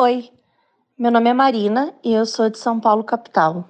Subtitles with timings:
[0.00, 0.30] Oi,
[0.96, 3.68] meu nome é Marina e eu sou de São Paulo, capital.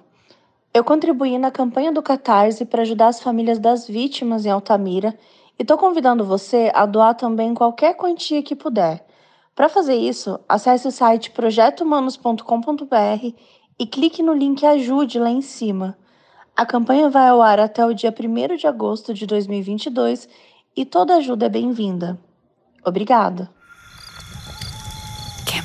[0.71, 5.17] Eu contribuí na campanha do Catarse para ajudar as famílias das vítimas em Altamira
[5.57, 9.03] e estou convidando você a doar também qualquer quantia que puder.
[9.55, 13.33] Para fazer isso, acesse o site projetohumanos.com.br
[13.79, 15.97] e clique no link Ajude lá em cima.
[16.55, 20.29] A campanha vai ao ar até o dia 1 de agosto de 2022
[20.77, 22.19] e toda ajuda é bem-vinda.
[22.85, 23.49] Obrigada.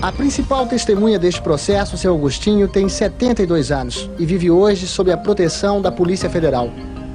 [0.00, 5.16] A principal testemunha deste processo, seu Agostinho, tem 72 anos e vive hoje sob a
[5.16, 6.68] proteção da Polícia Federal.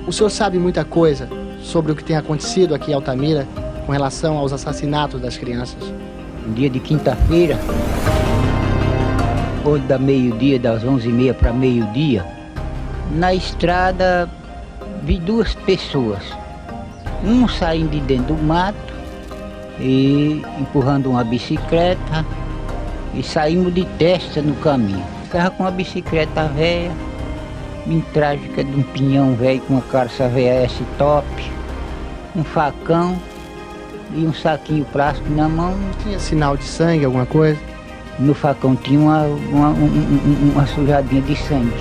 [0.08, 1.27] O senhor sabe muita coisa
[1.61, 3.45] sobre o que tem acontecido aqui em Altamira
[3.86, 5.83] com relação aos assassinatos das crianças.
[6.47, 7.58] Um dia de quinta-feira,
[9.67, 12.25] ou da meio-dia, das onze e meia para meio-dia,
[13.11, 14.29] na estrada
[15.03, 16.23] vi duas pessoas.
[17.21, 18.93] Um saindo de dentro do mato
[19.77, 22.25] e empurrando uma bicicleta
[23.13, 25.03] e saímos de testa no caminho.
[25.25, 26.91] Ficava com uma bicicleta velha,
[27.85, 31.27] bem trágica de um pinhão velho com uma carça VS top,
[32.33, 33.17] um facão
[34.15, 35.75] e um saquinho plástico na mão.
[36.03, 37.77] Tinha sinal de sangue, alguma coisa?
[38.19, 41.71] No facão tinha uma, uma, uma, sujadinha de sangue.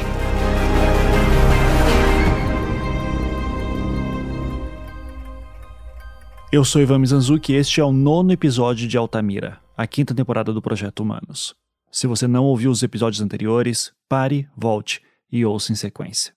[6.53, 10.53] Eu sou Ivan Mizanzuki e este é o nono episódio de Altamira, a quinta temporada
[10.53, 11.55] do Projeto Humanos.
[11.91, 15.00] Se você não ouviu os episódios anteriores, pare, volte
[15.32, 16.34] e ouça em sequência.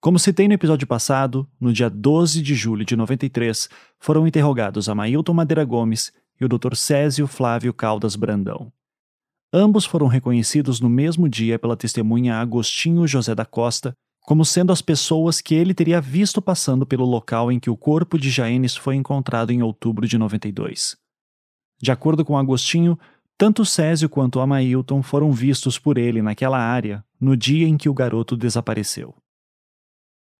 [0.00, 5.34] Como citei no episódio passado, no dia 12 de julho de 93, foram interrogados Amailton
[5.34, 6.10] Madeira Gomes
[6.40, 6.74] e o Dr.
[6.74, 8.72] Césio Flávio Caldas Brandão.
[9.52, 13.94] Ambos foram reconhecidos no mesmo dia pela testemunha Agostinho José da Costa
[14.26, 18.18] como sendo as pessoas que ele teria visto passando pelo local em que o corpo
[18.18, 20.96] de Jaenes foi encontrado em outubro de 92.
[21.80, 22.98] De acordo com Agostinho,
[23.38, 27.94] tanto Césio quanto Amailton foram vistos por ele naquela área no dia em que o
[27.94, 29.14] garoto desapareceu.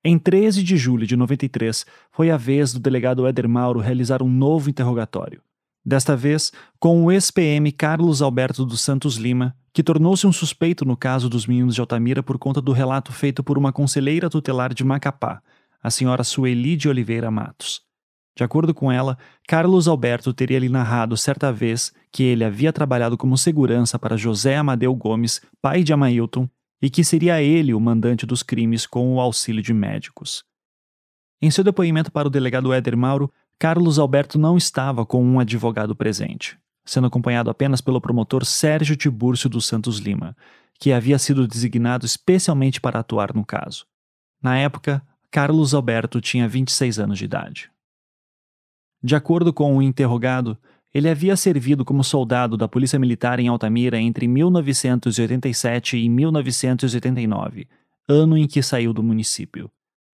[0.05, 4.29] Em 13 de julho de 93, foi a vez do delegado Éder Mauro realizar um
[4.29, 5.43] novo interrogatório.
[5.87, 10.97] Desta vez, com o ex-PM Carlos Alberto dos Santos Lima, que tornou-se um suspeito no
[10.97, 14.83] caso dos meninos de Altamira por conta do relato feito por uma conselheira tutelar de
[14.83, 15.41] Macapá,
[15.81, 17.83] a senhora Sueli de Oliveira Matos.
[18.37, 19.17] De acordo com ela,
[19.47, 24.57] Carlos Alberto teria lhe narrado certa vez que ele havia trabalhado como segurança para José
[24.57, 26.49] Amadeu Gomes, pai de Amailton,
[26.83, 30.45] e que seria ele o mandante dos crimes com o auxílio de médicos.
[31.41, 35.97] Em seu depoimento para o delegado Éder Mauro, Carlos Alberto não estava com um advogado
[35.97, 40.37] presente, sendo acompanhado apenas pelo promotor Sérgio Tibúrcio dos Santos Lima,
[40.79, 43.87] que havia sido designado especialmente para atuar no caso.
[44.43, 47.71] Na época, Carlos Alberto tinha 26 anos de idade.
[49.03, 50.59] De acordo com o interrogado,
[50.93, 57.69] ele havia servido como soldado da Polícia Militar em Altamira entre 1987 e 1989,
[58.09, 59.71] ano em que saiu do município.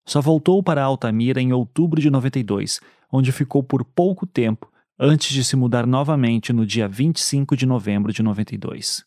[0.05, 2.79] Só voltou para Altamira em outubro de 92,
[3.11, 8.11] onde ficou por pouco tempo antes de se mudar novamente no dia 25 de novembro
[8.11, 9.05] de 92.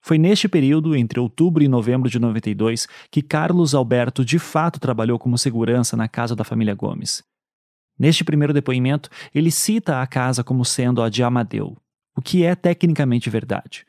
[0.00, 5.18] Foi neste período, entre outubro e novembro de 92, que Carlos Alberto de fato trabalhou
[5.18, 7.22] como segurança na casa da família Gomes.
[7.98, 11.76] Neste primeiro depoimento, ele cita a casa como sendo a de Amadeu,
[12.16, 13.84] o que é tecnicamente verdade.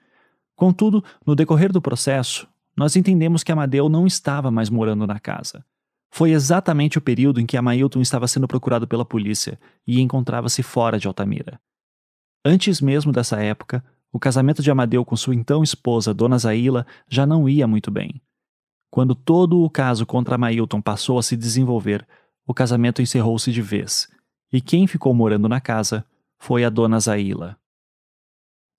[0.56, 5.64] Contudo, no decorrer do processo, nós entendemos que Amadeu não estava mais morando na casa.
[6.12, 10.98] Foi exatamente o período em que Amailton estava sendo procurado pela polícia e encontrava-se fora
[10.98, 11.60] de Altamira.
[12.44, 17.26] Antes mesmo dessa época, o casamento de Amadeu com sua então esposa, Dona Zaila, já
[17.26, 18.22] não ia muito bem.
[18.90, 22.08] Quando todo o caso contra Amailton passou a se desenvolver,
[22.46, 24.08] o casamento encerrou-se de vez,
[24.52, 26.04] e quem ficou morando na casa
[26.40, 27.58] foi a dona Zaila.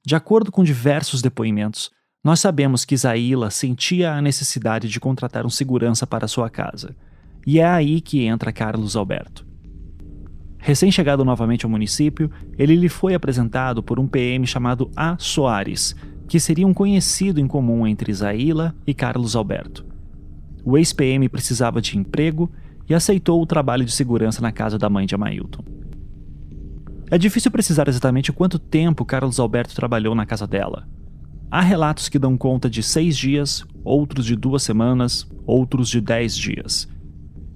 [0.04, 1.92] De acordo com diversos depoimentos,
[2.24, 6.96] nós sabemos que Zaila sentia a necessidade de contratar um segurança para sua casa,
[7.46, 9.46] e é aí que entra Carlos Alberto.
[10.58, 15.16] Recém-chegado novamente ao município, ele lhe foi apresentado por um PM chamado A.
[15.18, 15.96] Soares,
[16.28, 19.86] que seria um conhecido em comum entre Zaila e Carlos Alberto.
[20.64, 22.50] O ex-PM precisava de emprego
[22.88, 25.64] e aceitou o trabalho de segurança na casa da mãe de Amailton.
[27.10, 30.86] É difícil precisar exatamente quanto tempo Carlos Alberto trabalhou na casa dela.
[31.50, 36.36] Há relatos que dão conta de seis dias, outros de duas semanas, outros de dez
[36.36, 36.88] dias.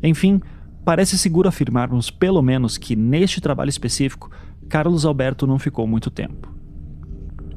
[0.05, 0.41] Enfim,
[0.85, 4.31] parece seguro afirmarmos pelo menos que neste trabalho específico,
[4.69, 6.55] Carlos Alberto não ficou muito tempo.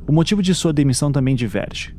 [0.07, 1.93] O motivo de sua demissão também diverge.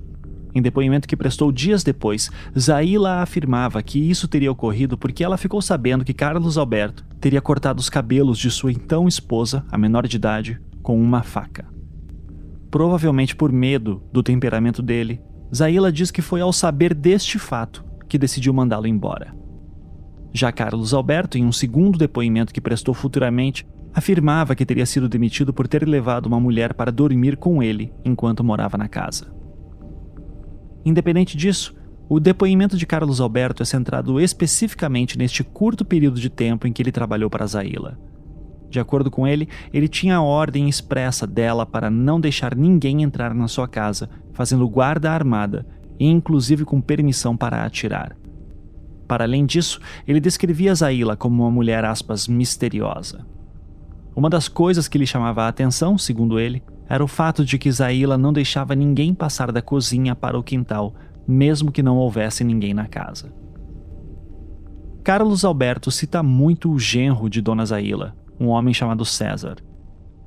[0.54, 5.60] Em depoimento que prestou dias depois, Zaila afirmava que isso teria ocorrido porque ela ficou
[5.60, 10.16] sabendo que Carlos Alberto teria cortado os cabelos de sua então esposa, a menor de
[10.16, 11.66] idade, com uma faca.
[12.70, 15.20] Provavelmente por medo do temperamento dele,
[15.54, 19.37] Zaila diz que foi ao saber deste fato que decidiu mandá-lo embora.
[20.38, 25.52] Já Carlos Alberto, em um segundo depoimento que prestou futuramente, afirmava que teria sido demitido
[25.52, 29.34] por ter levado uma mulher para dormir com ele enquanto morava na casa.
[30.84, 31.74] Independente disso,
[32.08, 36.80] o depoimento de Carlos Alberto é centrado especificamente neste curto período de tempo em que
[36.82, 37.98] ele trabalhou para Zaila.
[38.70, 43.34] De acordo com ele, ele tinha a ordem expressa dela para não deixar ninguém entrar
[43.34, 45.66] na sua casa, fazendo guarda armada
[45.98, 48.16] e inclusive com permissão para atirar.
[49.08, 53.26] Para além disso, ele descrevia Zaila como uma mulher aspas misteriosa.
[54.14, 57.72] Uma das coisas que lhe chamava a atenção, segundo ele, era o fato de que
[57.72, 60.94] Zaila não deixava ninguém passar da cozinha para o quintal,
[61.26, 63.32] mesmo que não houvesse ninguém na casa.
[65.02, 69.56] Carlos Alberto cita muito o genro de Dona Zaila, um homem chamado César.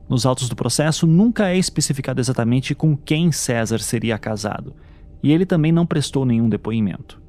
[0.10, 4.76] Nos autos do processo, nunca é especificado exatamente com quem César seria casado,
[5.22, 7.21] e ele também não prestou nenhum depoimento.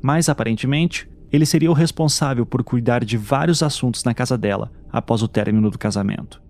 [0.00, 5.22] Mas, aparentemente, ele seria o responsável por cuidar de vários assuntos na casa dela após
[5.22, 6.42] o término do casamento.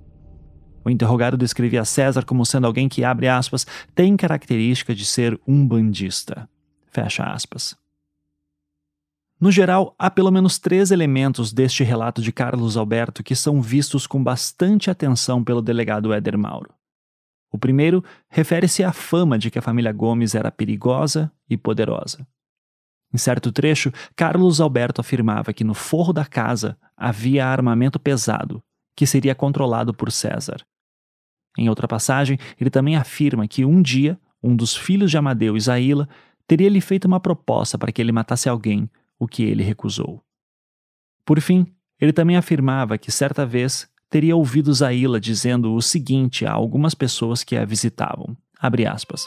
[0.85, 5.67] O interrogado descrevia César como sendo alguém que, abre aspas, tem característica de ser um
[5.67, 6.49] bandista.
[6.87, 7.77] Fecha aspas.
[9.41, 14.07] No geral, há pelo menos três elementos deste relato de Carlos Alberto que são vistos
[14.07, 16.73] com bastante atenção pelo delegado Éder Mauro.
[17.51, 22.27] O primeiro refere-se à fama de que a família Gomes era perigosa e poderosa.
[23.13, 28.63] Em certo trecho, Carlos Alberto afirmava que no forro da casa havia armamento pesado,
[28.95, 30.59] que seria controlado por César.
[31.57, 36.09] Em outra passagem, ele também afirma que um dia um dos filhos de Amadeu Zaila
[36.47, 38.89] teria lhe feito uma proposta para que ele matasse alguém,
[39.19, 40.23] o que ele recusou.
[41.25, 41.67] Por fim,
[42.01, 47.43] ele também afirmava que certa vez teria ouvido Zaila dizendo o seguinte a algumas pessoas
[47.43, 48.37] que a visitavam:
[48.89, 49.27] aspas,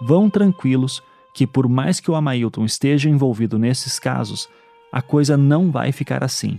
[0.00, 1.02] Vão tranquilos
[1.34, 4.48] que, por mais que o Amailton esteja envolvido nesses casos,
[4.92, 6.58] a coisa não vai ficar assim,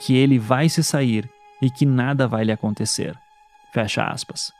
[0.00, 1.28] que ele vai se sair
[1.60, 3.16] e que nada vai lhe acontecer.
[3.72, 4.52] Fecha aspas.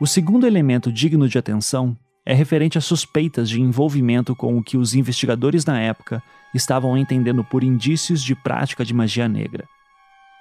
[0.00, 4.76] O segundo elemento digno de atenção é referente a suspeitas de envolvimento com o que
[4.76, 6.22] os investigadores na época
[6.54, 9.64] estavam entendendo por indícios de prática de magia negra.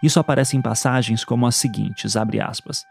[0.02, 2.84] Isso aparece em passagens como as seguintes, abre aspas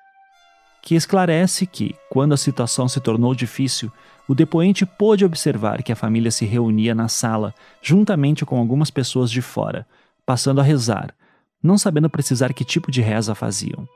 [0.82, 3.90] que esclarece que, quando a situação se tornou difícil,
[4.28, 9.30] o depoente pôde observar que a família se reunia na sala, juntamente com algumas pessoas
[9.30, 9.86] de fora,
[10.26, 11.14] passando a rezar,
[11.62, 13.88] não sabendo precisar que tipo de reza faziam.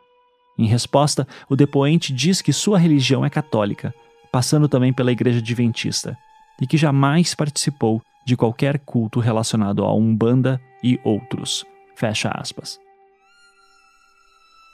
[0.58, 3.94] Em resposta, o depoente diz que sua religião é católica,
[4.31, 6.17] passando também pela igreja adventista,
[6.60, 11.65] e que jamais participou de qualquer culto relacionado a Umbanda e outros.
[11.94, 12.81] Fecha aspas.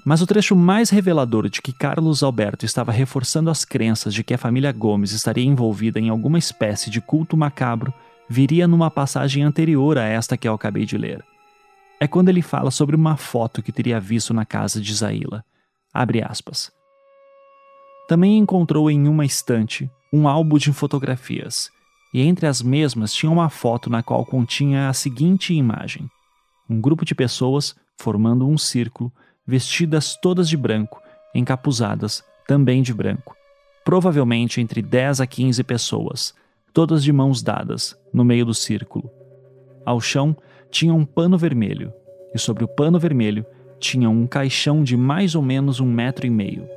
[0.08, 4.32] Mas o trecho mais revelador de que Carlos Alberto estava reforçando as crenças de que
[4.32, 7.92] a família Gomes estaria envolvida em alguma espécie de culto macabro
[8.26, 11.22] viria numa passagem anterior a esta que eu acabei de ler.
[12.00, 15.44] É quando ele fala sobre uma foto que teria visto na casa de Zaila.
[15.92, 16.72] Abre aspas.
[18.08, 21.68] Também encontrou em uma estante um álbum de fotografias,
[22.14, 26.08] e entre as mesmas tinha uma foto na qual continha a seguinte imagem:
[26.66, 29.12] um grupo de pessoas formando um círculo
[29.48, 31.02] vestidas todas de branco,
[31.34, 33.34] encapuzadas também de branco.
[33.82, 36.34] Provavelmente entre 10 a 15 pessoas,
[36.74, 39.10] todas de mãos dadas, no meio do círculo.
[39.86, 40.36] Ao chão
[40.70, 41.90] tinha um pano vermelho,
[42.34, 43.46] e sobre o pano vermelho
[43.80, 46.68] tinha um caixão de mais ou menos um metro e meio.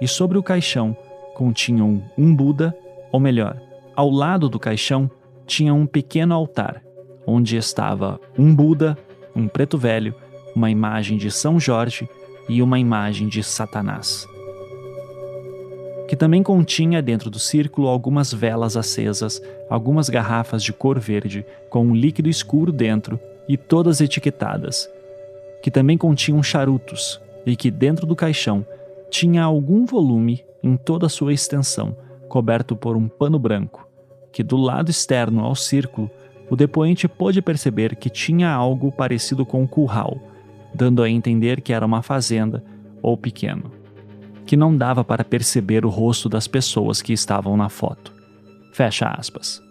[0.00, 0.96] E sobre o caixão
[1.36, 2.76] continham um Buda,
[3.12, 3.56] ou melhor,
[3.94, 5.08] ao lado do caixão
[5.46, 6.82] tinha um pequeno altar,
[7.24, 8.98] onde estava um Buda,
[9.34, 10.12] um preto velho,
[10.56, 12.08] uma imagem de São Jorge
[12.48, 14.26] e uma imagem de Satanás.
[16.08, 21.86] Que também continha dentro do círculo algumas velas acesas, algumas garrafas de cor verde com
[21.86, 24.88] um líquido escuro dentro e todas etiquetadas.
[25.62, 28.64] Que também continham charutos e que dentro do caixão
[29.10, 31.94] tinha algum volume em toda a sua extensão,
[32.28, 33.86] coberto por um pano branco,
[34.32, 36.10] que do lado externo ao círculo,
[36.48, 40.18] o depoente pôde perceber que tinha algo parecido com um curral,
[40.76, 42.62] dando a entender que era uma fazenda
[43.02, 43.72] ou pequeno,
[44.46, 48.14] que não dava para perceber o rosto das pessoas que estavam na foto.
[48.72, 49.62] Fecha aspas.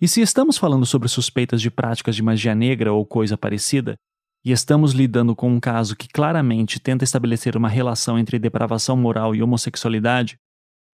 [0.00, 3.96] E se estamos falando sobre suspeitas de práticas de magia negra ou coisa parecida,
[4.44, 9.34] e estamos lidando com um caso que claramente tenta estabelecer uma relação entre depravação moral
[9.34, 10.38] e homossexualidade,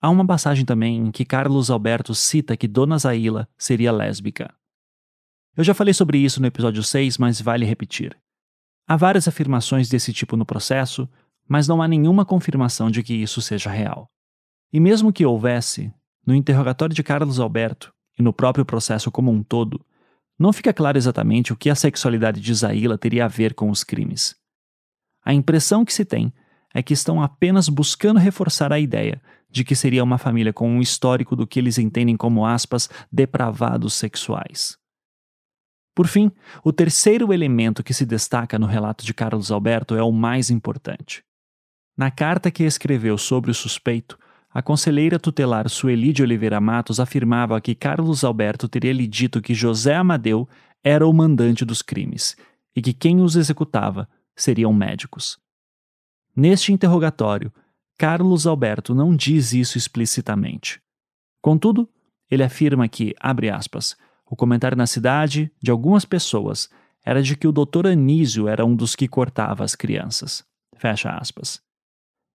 [0.03, 4.53] há uma passagem também em que Carlos Alberto cita que Dona Zaila seria lésbica.
[5.57, 8.15] Eu já falei sobre isso no episódio 6, mas vale repetir.
[8.87, 11.09] Há várias afirmações desse tipo no processo,
[11.49, 14.07] mas não há nenhuma confirmação de que isso seja real.
[14.71, 15.91] E mesmo que houvesse,
[16.27, 19.81] no interrogatório de Carlos Alberto e no próprio processo como um todo,
[20.39, 23.83] não fica claro exatamente o que a sexualidade de Zaila teria a ver com os
[23.83, 24.37] crimes.
[25.25, 26.35] A impressão que se tem
[26.75, 30.83] é que estão apenas buscando reforçar a ideia de que seria uma família com um
[30.83, 34.77] histórico do que eles entendem como aspas depravados sexuais.
[35.97, 36.31] Por fim,
[36.63, 41.25] o terceiro elemento que se destaca no relato de Carlos Alberto é o mais importante.
[41.97, 44.19] Na carta que escreveu sobre o suspeito,
[44.53, 49.55] a conselheira tutelar Sueli de Oliveira Matos afirmava que Carlos Alberto teria lhe dito que
[49.55, 50.47] José Amadeu
[50.85, 52.37] era o mandante dos crimes
[52.77, 55.39] e que quem os executava seriam médicos.
[56.37, 57.51] Neste interrogatório,
[57.97, 60.79] Carlos Alberto não diz isso explicitamente.
[61.41, 61.89] Contudo,
[62.31, 63.97] ele afirma que, abre aspas,
[64.29, 66.69] o comentário na cidade de algumas pessoas
[67.05, 70.45] era de que o doutor Anísio era um dos que cortava as crianças.
[70.77, 71.63] Fecha aspas.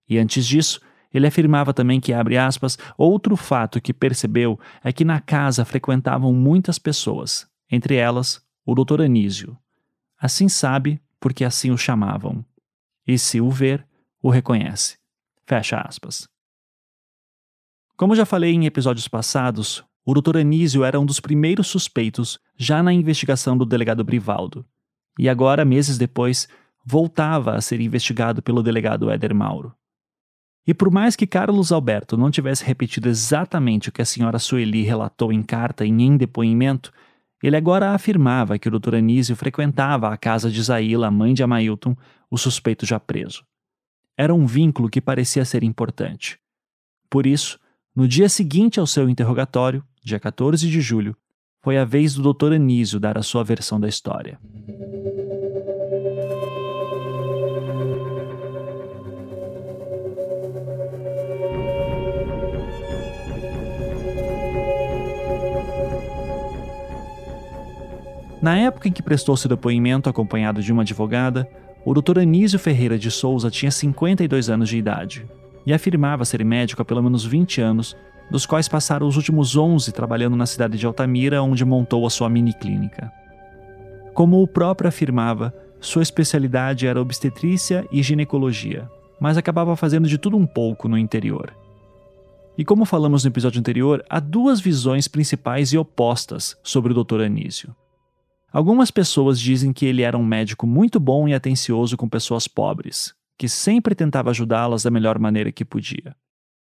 [0.08, 0.80] E antes disso,
[1.12, 6.32] ele afirmava também que, abre aspas, outro fato que percebeu é que na casa frequentavam
[6.32, 9.02] muitas pessoas, entre elas o Dr.
[9.02, 9.56] Anísio.
[10.18, 12.44] Assim sabe porque assim o chamavam.
[13.06, 13.86] E se o ver,
[14.22, 14.96] o reconhece.
[15.44, 16.28] Fecha aspas.
[17.96, 20.38] Como já falei em episódios passados, o Dr.
[20.38, 24.64] Anísio era um dos primeiros suspeitos já na investigação do delegado Brivaldo.
[25.18, 26.48] E agora, meses depois,
[26.84, 29.74] voltava a ser investigado pelo delegado Éder Mauro.
[30.66, 34.82] E por mais que Carlos Alberto não tivesse repetido exatamente o que a senhora Sueli
[34.82, 36.92] relatou em carta e em depoimento,
[37.42, 38.96] ele agora afirmava que o Dr.
[38.96, 41.96] Anísio frequentava a casa de Zaila, mãe de Amailton,
[42.30, 43.44] o suspeito já preso.
[44.16, 46.38] Era um vínculo que parecia ser importante.
[47.10, 47.58] Por isso,
[47.94, 51.16] no dia seguinte ao seu interrogatório, dia 14 de julho,
[51.62, 52.54] foi a vez do Dr.
[52.54, 54.38] Anísio dar a sua versão da história.
[68.42, 71.48] Na época em que prestou seu depoimento acompanhado de uma advogada,
[71.84, 72.18] o Dr.
[72.18, 75.24] Anísio Ferreira de Souza tinha 52 anos de idade
[75.64, 77.96] e afirmava ser médico há pelo menos 20 anos,
[78.30, 82.28] dos quais passaram os últimos 11 trabalhando na cidade de Altamira, onde montou a sua
[82.28, 83.12] mini clínica.
[84.14, 88.88] Como o próprio afirmava, sua especialidade era obstetrícia e ginecologia,
[89.20, 91.52] mas acabava fazendo de tudo um pouco no interior.
[92.56, 97.22] E como falamos no episódio anterior, há duas visões principais e opostas sobre o Dr.
[97.22, 97.74] Anísio.
[98.52, 103.14] Algumas pessoas dizem que ele era um médico muito bom e atencioso com pessoas pobres,
[103.38, 106.14] que sempre tentava ajudá-las da melhor maneira que podia.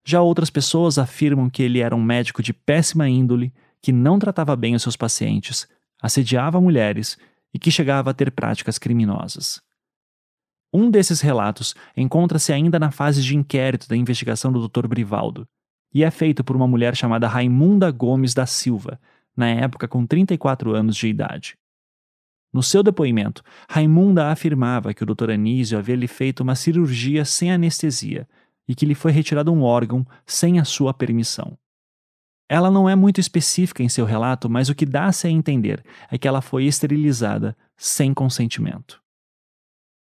[0.06, 4.56] Já outras pessoas afirmam que ele era um médico de péssima índole, que não tratava
[4.56, 5.68] bem os seus pacientes,
[6.02, 7.18] assediava mulheres
[7.54, 9.62] e que chegava a ter práticas criminosas.
[10.74, 14.88] Um desses relatos encontra-se ainda na fase de inquérito da investigação do Dr.
[14.88, 15.48] Brivaldo
[15.94, 19.00] e é feito por uma mulher chamada Raimunda Gomes da Silva,
[19.38, 21.56] na época com 34 anos de idade.
[22.52, 25.32] No seu depoimento, Raimunda afirmava que o Dr.
[25.32, 28.28] Anísio havia lhe feito uma cirurgia sem anestesia
[28.68, 31.58] e que lhe foi retirado um órgão sem a sua permissão.
[32.50, 36.18] Ela não é muito específica em seu relato, mas o que dá-se a entender é
[36.18, 39.02] que ela foi esterilizada sem consentimento.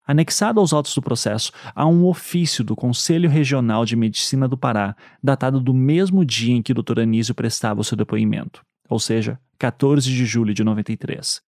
[0.05, 4.95] Anexado aos autos do processo, há um ofício do Conselho Regional de Medicina do Pará,
[5.21, 7.01] datado do mesmo dia em que Dr.
[7.01, 11.41] Anísio prestava o seu depoimento, ou seja, 14 de julho de 93.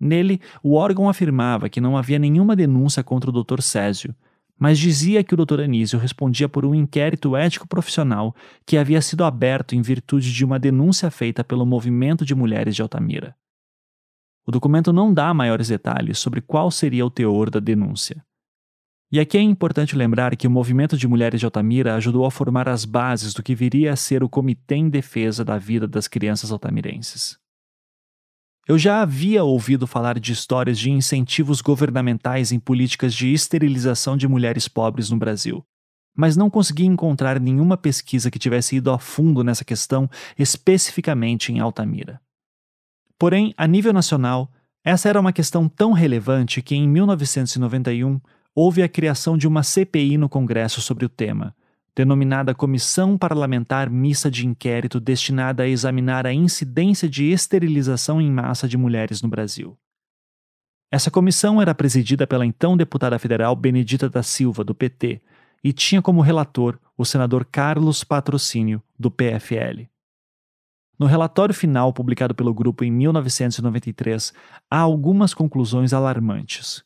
[0.00, 3.60] Nele, o órgão afirmava que não havia nenhuma denúncia contra o Dr.
[3.60, 4.14] Césio,
[4.62, 5.62] mas dizia que o Dr.
[5.62, 8.32] Anísio respondia por um inquérito ético profissional
[8.64, 12.80] que havia sido aberto em virtude de uma denúncia feita pelo Movimento de Mulheres de
[12.80, 13.34] Altamira.
[14.46, 18.24] O documento não dá maiores detalhes sobre qual seria o teor da denúncia.
[19.10, 22.68] E aqui é importante lembrar que o Movimento de Mulheres de Altamira ajudou a formar
[22.68, 26.52] as bases do que viria a ser o Comitê em Defesa da Vida das Crianças
[26.52, 27.41] Altamirenses.
[28.72, 34.26] Eu já havia ouvido falar de histórias de incentivos governamentais em políticas de esterilização de
[34.26, 35.62] mulheres pobres no Brasil,
[36.16, 41.60] mas não consegui encontrar nenhuma pesquisa que tivesse ido a fundo nessa questão especificamente em
[41.60, 42.18] Altamira.
[43.18, 44.50] Porém, a nível nacional,
[44.82, 48.18] essa era uma questão tão relevante que em 1991
[48.54, 51.54] houve a criação de uma CPI no Congresso sobre o tema,
[51.94, 58.66] denominada Comissão Parlamentar Mista de Inquérito destinada a examinar a incidência de esterilização em massa
[58.66, 59.78] de mulheres no Brasil.
[60.90, 65.22] Essa comissão era presidida pela então deputada federal Benedita da Silva, do PT,
[65.64, 69.86] e tinha como relator o senador Carlos Patrocínio, do PFL.
[70.98, 74.32] No relatório final publicado pelo grupo em 1993,
[74.70, 76.84] há algumas conclusões alarmantes.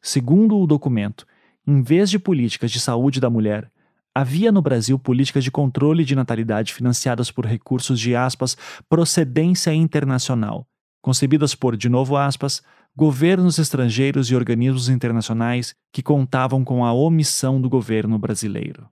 [0.00, 1.26] Segundo o documento,
[1.66, 3.70] em vez de políticas de saúde da mulher,
[4.14, 8.56] Havia no Brasil políticas de controle de natalidade financiadas por recursos de aspas
[8.88, 10.66] procedência internacional,
[11.00, 12.62] concebidas por, de novo aspas,
[12.96, 18.88] governos estrangeiros e organismos internacionais que contavam com a omissão do governo brasileiro.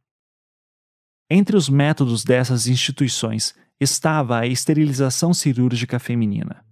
[1.29, 6.65] Entre os métodos dessas instituições estava a esterilização cirúrgica feminina.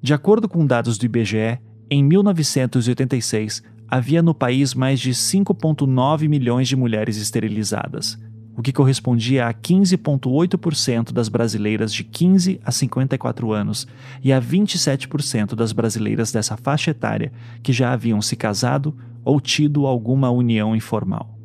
[0.00, 6.68] De acordo com dados do IBGE, em 1986, havia no país mais de 5,9 milhões
[6.68, 8.18] de mulheres esterilizadas,
[8.56, 13.86] o que correspondia a 15,8% das brasileiras de 15 a 54 anos
[14.24, 19.86] e a 27% das brasileiras dessa faixa etária que já haviam se casado ou tido
[19.86, 21.36] alguma união informal.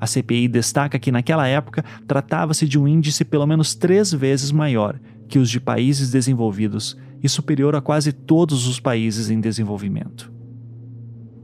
[0.00, 4.98] A CPI destaca que naquela época tratava-se de um índice pelo menos três vezes maior
[5.28, 10.32] que os de países desenvolvidos e superior a quase todos os países em desenvolvimento.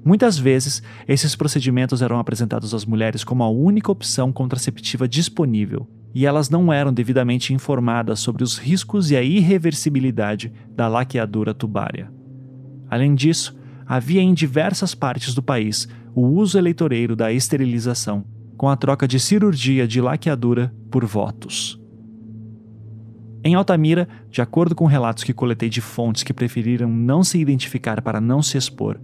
[0.05, 6.25] Muitas vezes, esses procedimentos eram apresentados às mulheres como a única opção contraceptiva disponível, e
[6.25, 12.11] elas não eram devidamente informadas sobre os riscos e a irreversibilidade da laqueadura tubária.
[12.89, 18.25] Além disso, havia em diversas partes do país o uso eleitoreiro da esterilização,
[18.57, 21.81] com a troca de cirurgia de laqueadura por votos.
[23.45, 28.03] Em Altamira, de acordo com relatos que coletei de fontes que preferiram não se identificar
[28.03, 29.01] para não se expor,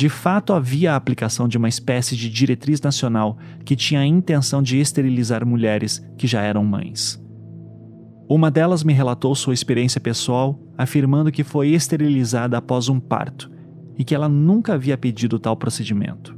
[0.00, 3.36] de fato, havia a aplicação de uma espécie de diretriz nacional
[3.66, 7.22] que tinha a intenção de esterilizar mulheres que já eram mães.
[8.26, 13.50] Uma delas me relatou sua experiência pessoal, afirmando que foi esterilizada após um parto
[13.98, 16.34] e que ela nunca havia pedido tal procedimento.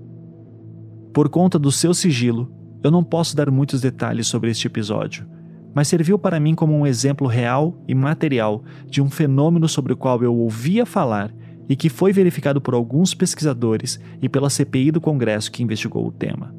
[1.14, 5.25] Por conta do seu sigilo, eu não posso dar muitos detalhes sobre este episódio,
[5.72, 9.96] mas serviu para mim como um exemplo real e material de um fenômeno sobre o
[9.96, 11.33] qual eu ouvia falar
[11.73, 16.13] e que foi verificado por alguns pesquisadores e pela CPI do Congresso que investigou o
[16.13, 16.55] tema.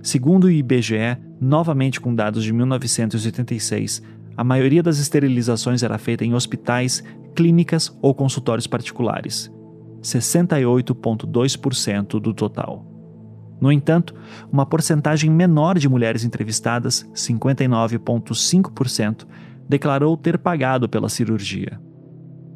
[0.00, 4.00] Segundo o IBGE, novamente com dados de 1986,
[4.36, 7.02] a maioria das esterilizações era feita em hospitais,
[7.34, 9.50] clínicas ou consultórios particulares,
[10.00, 12.86] 68,2% do total.
[13.60, 14.14] No entanto,
[14.52, 19.26] uma porcentagem menor de mulheres entrevistadas, 59,5%,
[19.68, 21.80] declarou ter pagado pela cirurgia.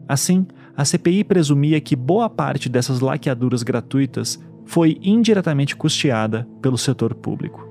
[0.08, 7.14] Assim, a CPI presumia que boa parte dessas laqueaduras gratuitas foi indiretamente custeada pelo setor
[7.14, 7.68] público.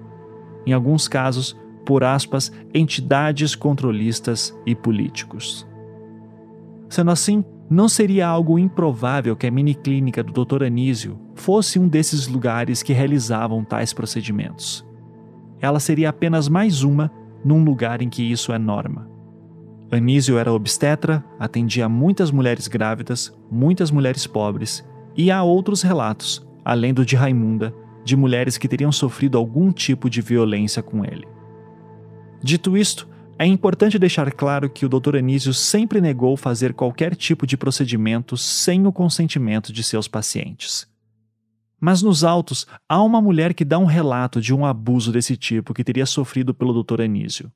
[0.66, 5.68] Em alguns casos, por aspas, entidades controlistas e políticos.
[6.88, 10.64] Sendo assim, não seria algo improvável que a miniclínica do Dr.
[10.64, 14.86] Anísio fosse um desses lugares que realizavam tais procedimentos.
[15.60, 17.12] Ela seria apenas mais uma
[17.44, 19.13] num lugar em que isso é norma.
[19.94, 24.84] Anísio era obstetra, atendia muitas mulheres grávidas, muitas mulheres pobres,
[25.16, 30.10] e há outros relatos, além do de Raimunda, de mulheres que teriam sofrido algum tipo
[30.10, 31.28] de violência com ele.
[32.42, 35.18] Dito isto, é importante deixar claro que o Dr.
[35.18, 40.88] Anísio sempre negou fazer qualquer tipo de procedimento sem o consentimento de seus pacientes.
[41.80, 45.74] Mas nos autos, há uma mulher que dá um relato de um abuso desse tipo
[45.74, 47.02] que teria sofrido pelo Dr.
[47.02, 47.52] Anísio.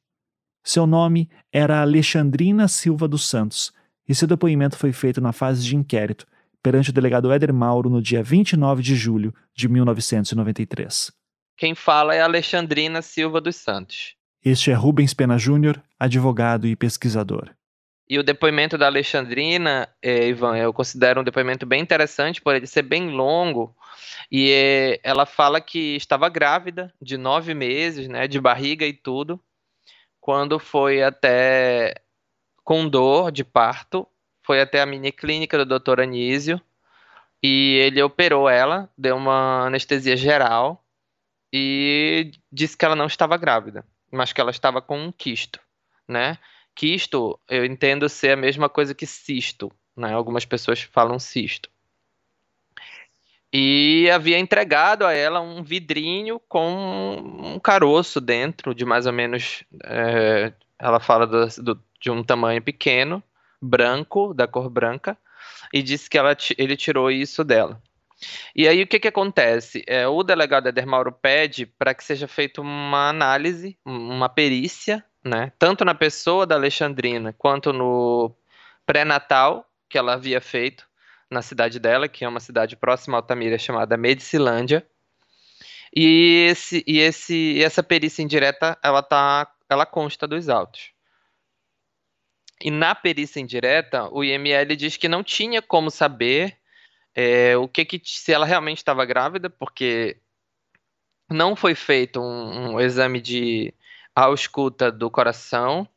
[0.67, 3.71] Seu nome era Alexandrina Silva dos Santos
[4.05, 6.27] e seu depoimento foi feito na fase de inquérito
[6.61, 11.13] perante o delegado Éder Mauro no dia 29 de julho de 1993.
[11.55, 14.15] Quem fala é Alexandrina Silva dos Santos.
[14.43, 17.49] Este é Rubens Pena Júnior, advogado e pesquisador.
[18.09, 22.67] E o depoimento da Alexandrina, eh, Ivan, eu considero um depoimento bem interessante, por ele
[22.67, 23.73] ser bem longo.
[24.29, 29.41] E eh, ela fala que estava grávida, de nove meses, né, de barriga e tudo
[30.27, 32.01] quando foi até
[32.61, 34.05] com dor de parto,
[34.45, 36.01] foi até a mini clínica do Dr.
[36.01, 36.59] Anísio
[37.41, 40.83] e ele operou ela, deu uma anestesia geral
[41.53, 45.61] e disse que ela não estava grávida, mas que ela estava com um quisto,
[46.05, 46.37] né?
[46.75, 50.11] quisto eu entendo ser a mesma coisa que cisto, né?
[50.11, 51.69] Algumas pessoas falam cisto.
[53.59, 59.63] E havia entregado a ela um vidrinho com um caroço dentro, de mais ou menos.
[59.83, 63.23] É, ela fala do, do, de um tamanho pequeno,
[63.59, 65.17] branco, da cor branca,
[65.73, 67.81] e disse que ela, ele tirou isso dela.
[68.55, 69.83] E aí o que, que acontece?
[69.87, 75.51] É, o delegado Eder Mauro pede para que seja feita uma análise, uma perícia, né,
[75.57, 78.35] tanto na pessoa da Alexandrina quanto no
[78.85, 80.86] pré-natal que ela havia feito
[81.29, 84.87] na cidade dela, que é uma cidade próxima a Altamira chamada Medicilândia.
[85.95, 90.91] E, esse, e esse, essa perícia indireta ela, tá, ela consta dos autos.
[92.61, 96.57] E na perícia indireta, o IML diz que não tinha como saber
[97.15, 100.17] é, o que, que se ela realmente estava grávida, porque
[101.29, 103.73] não foi feito um, um exame de
[104.15, 105.87] ausculta do coração,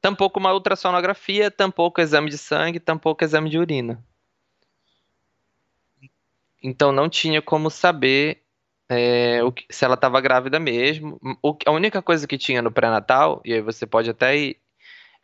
[0.00, 4.04] tampouco uma ultrassonografia, tampouco exame de sangue, tampouco exame de urina.
[6.64, 8.42] Então não tinha como saber
[8.88, 11.20] é, que, se ela estava grávida mesmo.
[11.42, 14.56] O, a única coisa que tinha no pré-natal, e aí você pode até ir,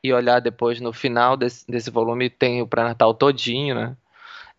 [0.05, 3.96] ir olhar depois no final desse, desse volume, tem o pré-natal todinho, né?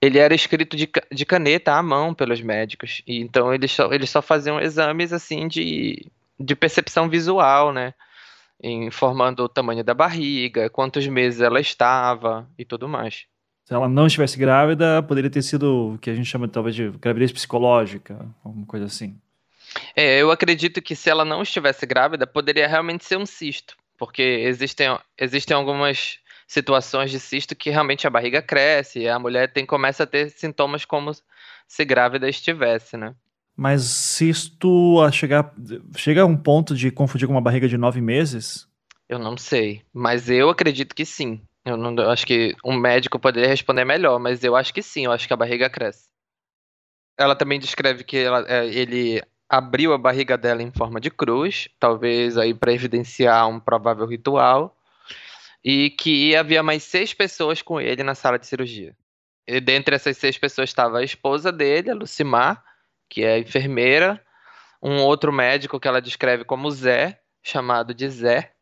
[0.01, 3.03] Ele era escrito de, de caneta à mão pelos médicos.
[3.05, 7.93] E, então eles só, eles só faziam exames assim de, de percepção visual, né?
[8.63, 13.27] Informando o tamanho da barriga, quantos meses ela estava e tudo mais
[13.71, 16.89] se ela não estivesse grávida, poderia ter sido o que a gente chama talvez de
[16.89, 19.17] gravidez psicológica, alguma coisa assim.
[19.95, 24.21] É, eu acredito que se ela não estivesse grávida, poderia realmente ser um cisto, porque
[24.21, 29.65] existem, existem algumas situações de cisto que realmente a barriga cresce e a mulher tem,
[29.65, 31.09] começa a ter sintomas como
[31.65, 33.15] se grávida estivesse, né?
[33.55, 35.55] Mas cisto a chegar,
[35.95, 38.67] chega a um ponto de confundir com uma barriga de nove meses?
[39.07, 41.39] Eu não sei, mas eu acredito que sim.
[41.65, 45.05] Eu não eu acho que um médico poderia responder melhor, mas eu acho que sim,
[45.05, 46.09] eu acho que a barriga cresce.
[47.17, 51.67] Ela também descreve que ela, é, ele abriu a barriga dela em forma de cruz,
[51.79, 54.75] talvez aí para evidenciar um provável ritual,
[55.63, 58.95] e que havia mais seis pessoas com ele na sala de cirurgia.
[59.45, 62.63] E dentre essas seis pessoas estava a esposa dele, a Lucimar,
[63.09, 64.23] que é enfermeira,
[64.81, 68.53] um outro médico que ela descreve como Zé, chamado de Zé,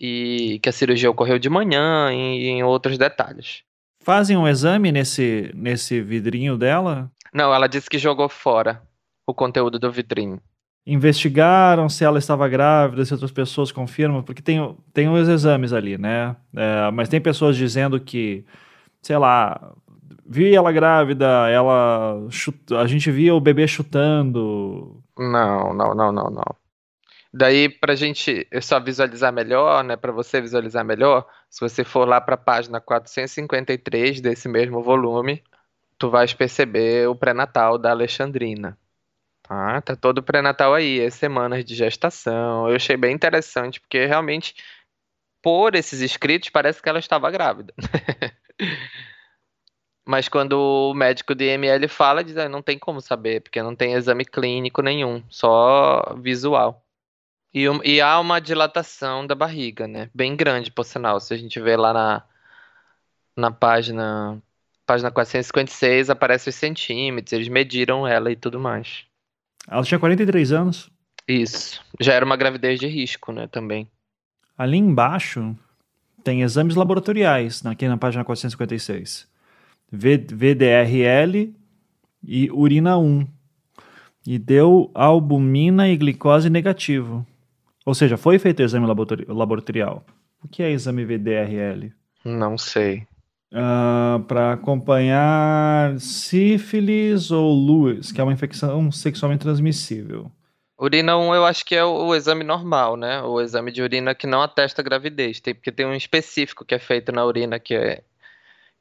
[0.00, 3.62] e que a cirurgia ocorreu de manhã e em outros detalhes.
[4.02, 7.10] Fazem um exame nesse, nesse vidrinho dela?
[7.34, 8.82] Não, ela disse que jogou fora
[9.26, 10.40] o conteúdo do vidrinho.
[10.86, 15.98] Investigaram se ela estava grávida, se outras pessoas confirmam, porque tem, tem os exames ali,
[15.98, 16.34] né?
[16.56, 18.44] É, mas tem pessoas dizendo que,
[19.02, 19.74] sei lá,
[20.26, 25.02] vi ela grávida, ela chuta, a gente via o bebê chutando.
[25.18, 26.59] Não, não, não, não, não.
[27.32, 32.06] Daí, para a gente só visualizar melhor, né, para você visualizar melhor, se você for
[32.06, 35.42] lá para a página 453 desse mesmo volume,
[35.98, 38.76] tu vais perceber o pré-natal da Alexandrina.
[39.42, 39.80] Tá?
[39.82, 42.68] Tá todo pré-natal aí, as semanas de gestação.
[42.68, 44.54] Eu achei bem interessante, porque realmente,
[45.42, 47.72] por esses escritos, parece que ela estava grávida.
[50.06, 50.54] Mas quando
[50.90, 54.24] o médico de ML fala, diz, ah, não tem como saber, porque não tem exame
[54.24, 56.84] clínico nenhum, só visual.
[57.52, 60.08] E, e há uma dilatação da barriga, né?
[60.14, 61.20] Bem grande, por sinal.
[61.20, 62.22] Se a gente vê lá na,
[63.36, 64.40] na página,
[64.86, 69.04] página 456, aparece os centímetros, eles mediram ela e tudo mais.
[69.68, 70.90] Ela tinha 43 anos.
[71.26, 71.84] Isso.
[72.00, 73.88] Já era uma gravidez de risco, né, também.
[74.56, 75.56] Ali embaixo
[76.22, 79.28] tem exames laboratoriais, aqui na página 456.
[79.90, 81.54] V, VDRL
[82.22, 83.26] e urina 1.
[84.26, 87.26] E deu albumina e glicose negativo.
[87.90, 90.06] Ou seja, foi feito exame laboratorial.
[90.44, 91.92] O que é exame VDRL?
[92.24, 92.98] Não sei.
[93.52, 100.30] Uh, ah, para acompanhar sífilis ou Lewis, que é uma infecção sexualmente transmissível.
[100.78, 103.22] Urina 1 eu acho que é o, o, exame normal, né?
[103.22, 105.40] O exame de urina que não atesta gravidez.
[105.40, 108.04] Tem, porque tem um específico que é feito na urina que é,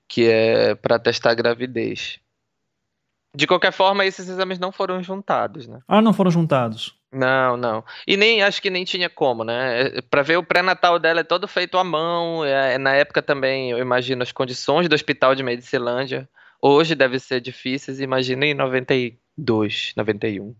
[0.07, 2.19] que é para atestar gravidez.
[3.35, 5.79] De qualquer forma, esses exames não foram juntados, né?
[5.87, 6.98] Ah, não foram juntados.
[7.11, 7.83] Não, não.
[8.07, 9.81] E nem acho que nem tinha como, né?
[9.81, 12.45] É, Para ver o pré-natal dela é todo feito à mão.
[12.45, 16.29] É, na época também, eu imagino as condições do hospital de Medicilândia.
[16.61, 20.55] Hoje deve ser difíceis, imagina em 92, 91.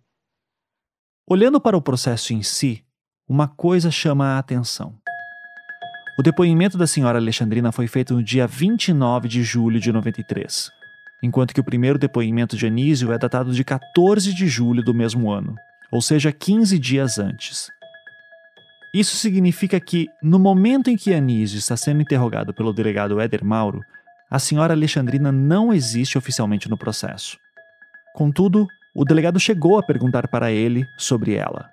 [1.29, 2.83] Olhando para o processo em si,
[3.27, 4.97] uma coisa chama a atenção.
[6.17, 10.71] O depoimento da senhora Alexandrina foi feito no dia 29 de julho de 93,
[11.21, 15.31] enquanto que o primeiro depoimento de Anísio é datado de 14 de julho do mesmo
[15.31, 15.55] ano
[15.91, 17.69] ou seja, 15 dias antes.
[18.93, 23.81] Isso significa que, no momento em que Anísio está sendo interrogado pelo delegado Éder Mauro,
[24.29, 27.37] a senhora Alexandrina não existe oficialmente no processo.
[28.13, 31.69] Contudo, o delegado chegou a perguntar para ele sobre ela.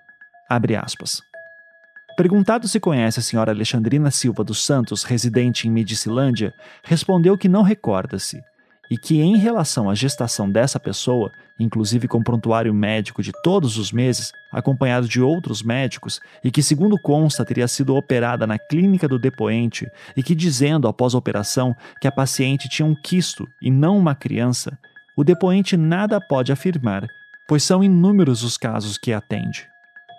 [2.17, 7.63] Perguntado se conhece a senhora Alexandrina Silva dos Santos, residente em Medicilândia, respondeu que não
[7.63, 8.43] recorda-se
[8.91, 13.91] e que, em relação à gestação dessa pessoa, inclusive com prontuário médico de todos os
[13.91, 19.19] meses, acompanhado de outros médicos, e que, segundo consta, teria sido operada na clínica do
[19.19, 23.99] depoente, e que, dizendo após a operação que a paciente tinha um quisto e não
[23.99, 24.79] uma criança,
[25.17, 27.07] o depoente nada pode afirmar,
[27.49, 29.67] pois são inúmeros os casos que atende.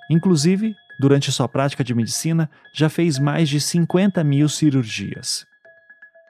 [0.09, 5.46] Inclusive, durante sua prática de medicina, já fez mais de 50 mil cirurgias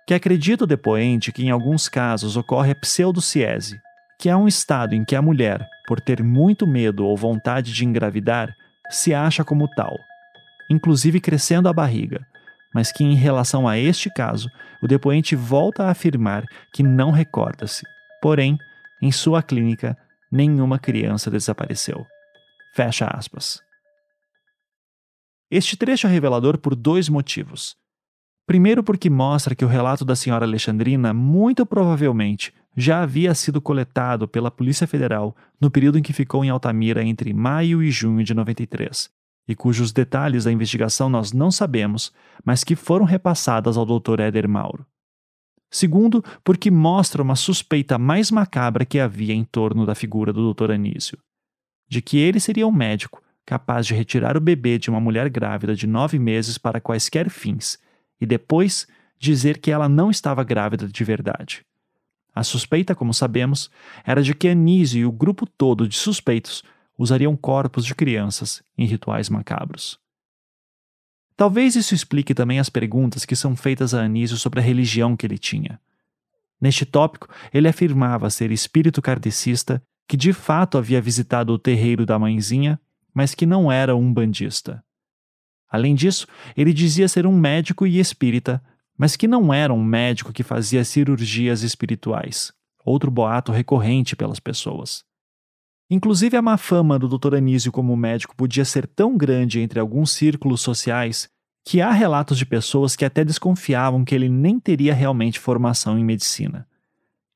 [0.07, 3.77] que acredita o depoente que em alguns casos ocorre a pseudociese,
[4.17, 7.85] que é um estado em que a mulher, por ter muito medo ou vontade de
[7.85, 8.55] engravidar,
[8.89, 9.93] se acha como tal,
[10.71, 12.25] inclusive crescendo a barriga,
[12.73, 14.49] mas que em relação a este caso,
[14.81, 17.83] o depoente volta a afirmar que não recorda-se.
[18.21, 18.57] Porém,
[19.01, 19.97] em sua clínica,
[20.31, 22.05] nenhuma criança desapareceu.
[22.73, 23.59] Fecha aspas.
[25.51, 27.75] Este trecho é revelador por dois motivos.
[28.47, 34.25] Primeiro, porque mostra que o relato da senhora Alexandrina muito provavelmente já havia sido coletado
[34.25, 38.33] pela Polícia Federal no período em que ficou em Altamira entre maio e junho de
[38.33, 39.09] 93,
[39.49, 42.13] e cujos detalhes da investigação nós não sabemos,
[42.45, 44.21] mas que foram repassadas ao Dr.
[44.21, 44.85] Éder Mauro.
[45.69, 50.71] Segundo, porque mostra uma suspeita mais macabra que havia em torno da figura do Dr.
[50.71, 51.17] Anísio,
[51.89, 55.75] de que ele seria um médico capaz de retirar o bebê de uma mulher grávida
[55.75, 57.77] de nove meses para quaisquer fins
[58.19, 58.87] e depois
[59.19, 61.65] dizer que ela não estava grávida de verdade.
[62.33, 63.69] A suspeita, como sabemos,
[64.05, 66.63] era de que Anísio e o grupo todo de suspeitos
[66.97, 69.99] usariam corpos de crianças em rituais macabros.
[71.35, 75.25] Talvez isso explique também as perguntas que são feitas a Anísio sobre a religião que
[75.25, 75.79] ele tinha.
[76.59, 82.17] Neste tópico, ele afirmava ser espírito kardecista que de fato havia visitado o terreiro da
[82.17, 82.79] mãezinha,
[83.13, 84.83] mas que não era um bandista.
[85.69, 88.63] Além disso, ele dizia ser um médico e espírita,
[88.97, 92.51] mas que não era um médico que fazia cirurgias espirituais,
[92.83, 95.03] outro boato recorrente pelas pessoas.
[95.89, 97.35] Inclusive, a má fama do Dr.
[97.35, 101.29] Anísio como médico podia ser tão grande entre alguns círculos sociais
[101.63, 106.03] que há relatos de pessoas que até desconfiavam que ele nem teria realmente formação em
[106.03, 106.67] medicina.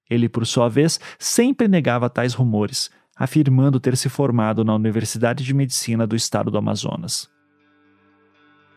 [0.10, 5.54] Ele, por sua vez, sempre negava tais rumores, afirmando ter se formado na Universidade de
[5.54, 7.30] Medicina do Estado do Amazonas.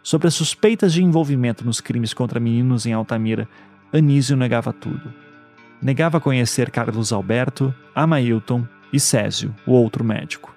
[0.05, 3.49] Sobre as suspeitas de envolvimento nos crimes contra meninos em Altamira,
[3.91, 5.11] Anísio negava tudo.
[5.81, 10.55] Negava conhecer Carlos Alberto, Amailton e Césio, o outro médico.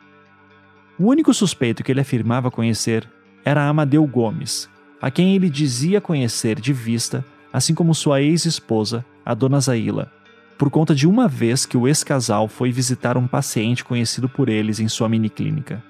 [0.99, 3.09] O único suspeito que ele afirmava conhecer
[3.45, 4.69] era Amadeu Gomes,
[5.01, 10.11] a quem ele dizia conhecer de vista, assim como sua ex-esposa, a dona Zaila,
[10.57, 14.81] por conta de uma vez que o ex-casal foi visitar um paciente conhecido por eles
[14.81, 15.81] em sua miniclínica.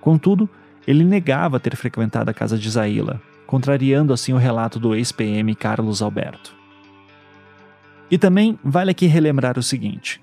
[0.00, 0.48] Contudo,
[0.86, 6.02] ele negava ter frequentado a casa de Zaila, contrariando assim o relato do ex-PM Carlos
[6.02, 6.54] Alberto.
[8.10, 10.20] E também vale aqui relembrar o seguinte: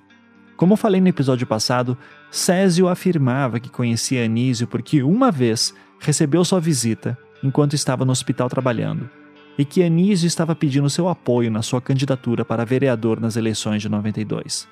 [0.56, 1.98] como falei no episódio passado,
[2.30, 8.50] Césio afirmava que conhecia Anísio porque uma vez recebeu sua visita enquanto estava no hospital
[8.50, 9.10] trabalhando,
[9.58, 13.90] e que Anísio estava pedindo seu apoio na sua candidatura para vereador nas eleições de
[13.90, 14.68] 92.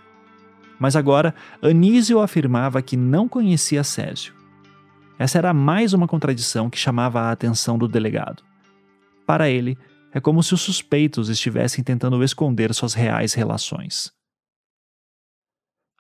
[0.78, 4.35] Mas agora, Anísio afirmava que não conhecia Césio
[5.18, 8.44] essa era mais uma contradição que chamava a atenção do delegado.
[9.26, 9.78] Para ele,
[10.14, 14.14] é como se os suspeitos estivessem tentando esconder suas reais relações.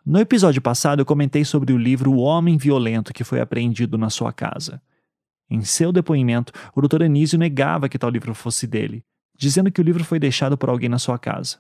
[0.06, 4.10] No episódio passado, eu comentei sobre o livro O Homem Violento que foi apreendido na
[4.10, 4.82] sua casa.
[5.50, 7.04] Em seu depoimento, o Dr.
[7.04, 9.04] Anísio negava que tal livro fosse dele,
[9.38, 11.60] dizendo que o livro foi deixado por alguém na sua casa.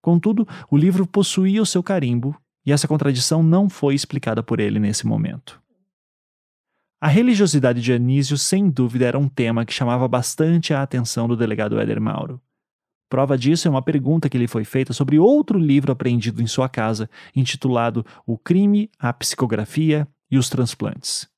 [0.00, 4.78] Contudo, o livro possuía o seu carimbo e essa contradição não foi explicada por ele
[4.78, 5.61] nesse momento.
[7.02, 11.36] A religiosidade de Anísio, sem dúvida, era um tema que chamava bastante a atenção do
[11.36, 12.40] delegado Éder Mauro.
[13.10, 16.68] Prova disso é uma pergunta que lhe foi feita sobre outro livro apreendido em sua
[16.68, 21.28] casa, intitulado O Crime, a Psicografia e os Transplantes.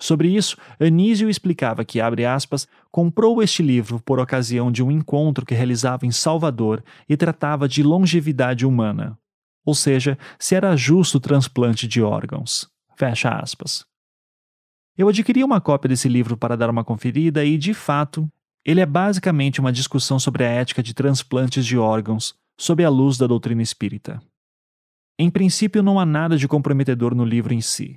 [0.00, 5.46] Sobre isso, Anísio explicava que, abre aspas, comprou este livro por ocasião de um encontro
[5.46, 9.16] que realizava em Salvador e tratava de longevidade humana,
[9.64, 12.68] ou seja, se era justo o transplante de órgãos.
[12.96, 13.86] Fecha aspas.
[14.98, 18.28] Eu adquiri uma cópia desse livro para dar uma conferida e, de fato,
[18.64, 23.16] ele é basicamente uma discussão sobre a ética de transplantes de órgãos sob a luz
[23.16, 24.20] da doutrina espírita.
[25.16, 27.96] Em princípio, não há nada de comprometedor no livro em si.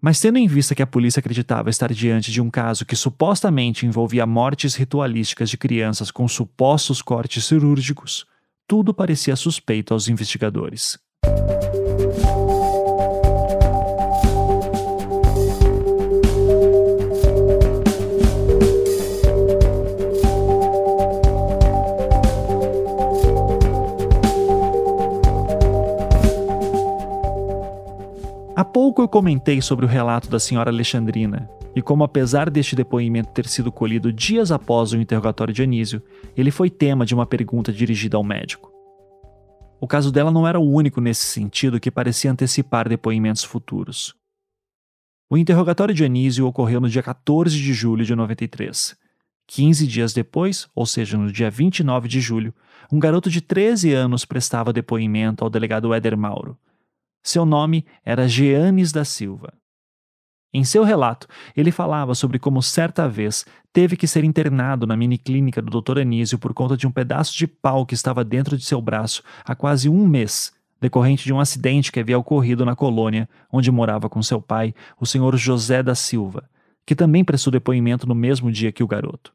[0.00, 3.84] Mas tendo em vista que a polícia acreditava estar diante de um caso que supostamente
[3.84, 8.24] envolvia mortes ritualísticas de crianças com supostos cortes cirúrgicos,
[8.66, 10.98] tudo parecia suspeito aos investigadores.
[28.72, 33.46] Pouco eu comentei sobre o relato da senhora Alexandrina e como, apesar deste depoimento ter
[33.46, 36.02] sido colhido dias após o interrogatório de Anísio,
[36.34, 38.72] ele foi tema de uma pergunta dirigida ao médico.
[39.78, 44.14] O caso dela não era o único nesse sentido que parecia antecipar depoimentos futuros.
[45.28, 48.96] O interrogatório de Anísio ocorreu no dia 14 de julho de 93.
[49.48, 52.54] 15 dias depois, ou seja, no dia 29 de julho,
[52.90, 56.56] um garoto de 13 anos prestava depoimento ao delegado Éder Mauro,
[57.22, 59.52] seu nome era Jeanes da Silva.
[60.54, 65.62] Em seu relato, ele falava sobre como certa vez teve que ser internado na miniclínica
[65.62, 66.00] do Dr.
[66.00, 69.54] Anísio por conta de um pedaço de pau que estava dentro de seu braço há
[69.54, 74.22] quase um mês, decorrente de um acidente que havia ocorrido na colônia onde morava com
[74.22, 76.50] seu pai, o senhor José da Silva,
[76.84, 79.32] que também prestou depoimento no mesmo dia que o garoto.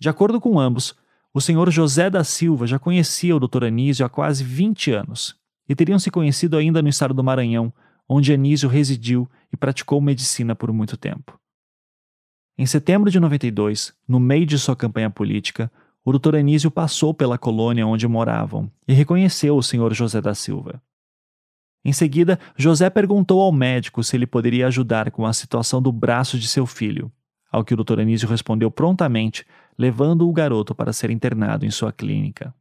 [0.00, 0.94] De acordo com ambos,
[1.34, 3.64] o senhor José da Silva já conhecia o Dr.
[3.64, 7.72] Anísio há quase 20 anos e teriam se conhecido ainda no estado do Maranhão,
[8.08, 11.38] onde Anísio residiu e praticou medicina por muito tempo.
[12.56, 15.70] Em setembro de 92, no meio de sua campanha política,
[16.04, 16.36] o Dr.
[16.36, 19.92] Anísio passou pela colônia onde moravam e reconheceu o Sr.
[19.92, 20.82] José da Silva.
[21.84, 26.38] Em seguida, José perguntou ao médico se ele poderia ajudar com a situação do braço
[26.38, 27.10] de seu filho,
[27.50, 28.00] ao que o Dr.
[28.00, 29.44] Anísio respondeu prontamente,
[29.76, 32.54] levando o garoto para ser internado em sua clínica.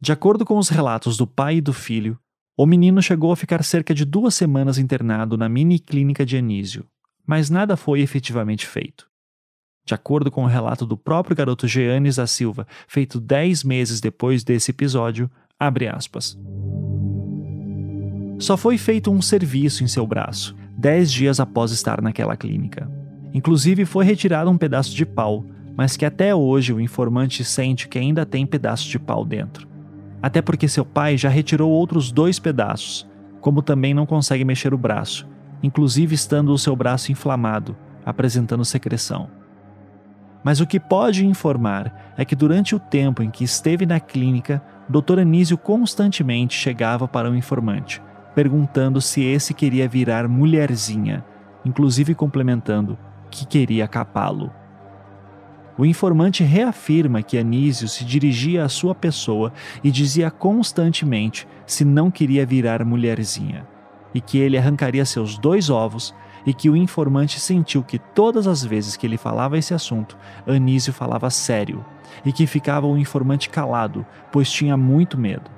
[0.00, 2.16] De acordo com os relatos do pai e do filho,
[2.56, 6.86] o menino chegou a ficar cerca de duas semanas internado na mini clínica de Anísio,
[7.26, 9.08] mas nada foi efetivamente feito.
[9.84, 14.44] De acordo com o relato do próprio garoto Jeanes da Silva, feito dez meses depois
[14.44, 16.38] desse episódio, abre aspas.
[18.38, 22.88] Só foi feito um serviço em seu braço, dez dias após estar naquela clínica.
[23.34, 25.44] Inclusive foi retirado um pedaço de pau,
[25.76, 29.67] mas que até hoje o informante sente que ainda tem pedaço de pau dentro
[30.22, 33.08] até porque seu pai já retirou outros dois pedaços,
[33.40, 35.28] como também não consegue mexer o braço,
[35.62, 39.28] inclusive estando o seu braço inflamado, apresentando secreção.
[40.42, 44.62] Mas o que pode informar é que durante o tempo em que esteve na clínica,
[44.88, 45.20] Dr.
[45.20, 48.00] Anísio constantemente chegava para o informante,
[48.34, 51.24] perguntando se esse queria virar mulherzinha,
[51.64, 52.96] inclusive complementando
[53.30, 54.50] que queria capá-lo.
[55.78, 62.10] O informante reafirma que Anísio se dirigia à sua pessoa e dizia constantemente se não
[62.10, 63.64] queria virar mulherzinha,
[64.12, 66.12] e que ele arrancaria seus dois ovos,
[66.44, 70.92] e que o informante sentiu que todas as vezes que ele falava esse assunto, Anísio
[70.92, 71.84] falava sério,
[72.24, 75.48] e que ficava o informante calado, pois tinha muito medo.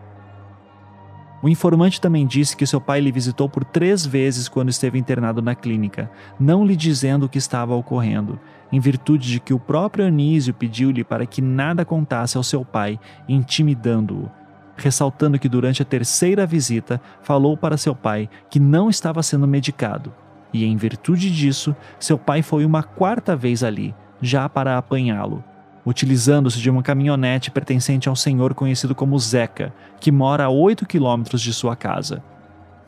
[1.42, 5.40] O informante também disse que seu pai lhe visitou por três vezes quando esteve internado
[5.40, 8.38] na clínica, não lhe dizendo o que estava ocorrendo,
[8.72, 12.98] em virtude de que o próprio Anísio pediu-lhe para que nada contasse ao seu pai,
[13.28, 14.30] intimidando-o,
[14.76, 20.12] ressaltando que durante a terceira visita falou para seu pai que não estava sendo medicado,
[20.52, 25.44] e em virtude disso, seu pai foi uma quarta vez ali, já para apanhá-lo,
[25.86, 31.40] utilizando-se de uma caminhonete pertencente ao senhor conhecido como Zeca, que mora a 8 quilômetros
[31.40, 32.22] de sua casa.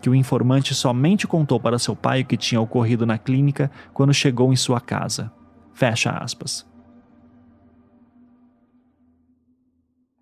[0.00, 4.12] Que o informante somente contou para seu pai o que tinha ocorrido na clínica quando
[4.12, 5.30] chegou em sua casa.
[5.72, 6.66] Fecha aspas.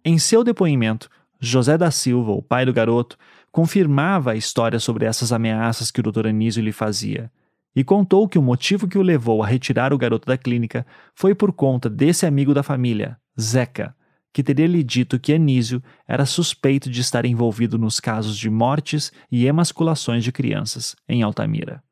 [0.05, 3.19] Em seu depoimento, José da Silva, o pai do garoto,
[3.53, 6.29] confirmava a história sobre essas ameaças que o Dr.
[6.29, 7.31] Anísio lhe fazia
[7.75, 11.35] e contou que o motivo que o levou a retirar o garoto da clínica foi
[11.35, 13.95] por conta desse amigo da família, Zeca,
[14.33, 19.13] que teria lhe dito que Anísio era suspeito de estar envolvido nos casos de mortes
[19.31, 21.83] e emasculações de crianças em Altamira.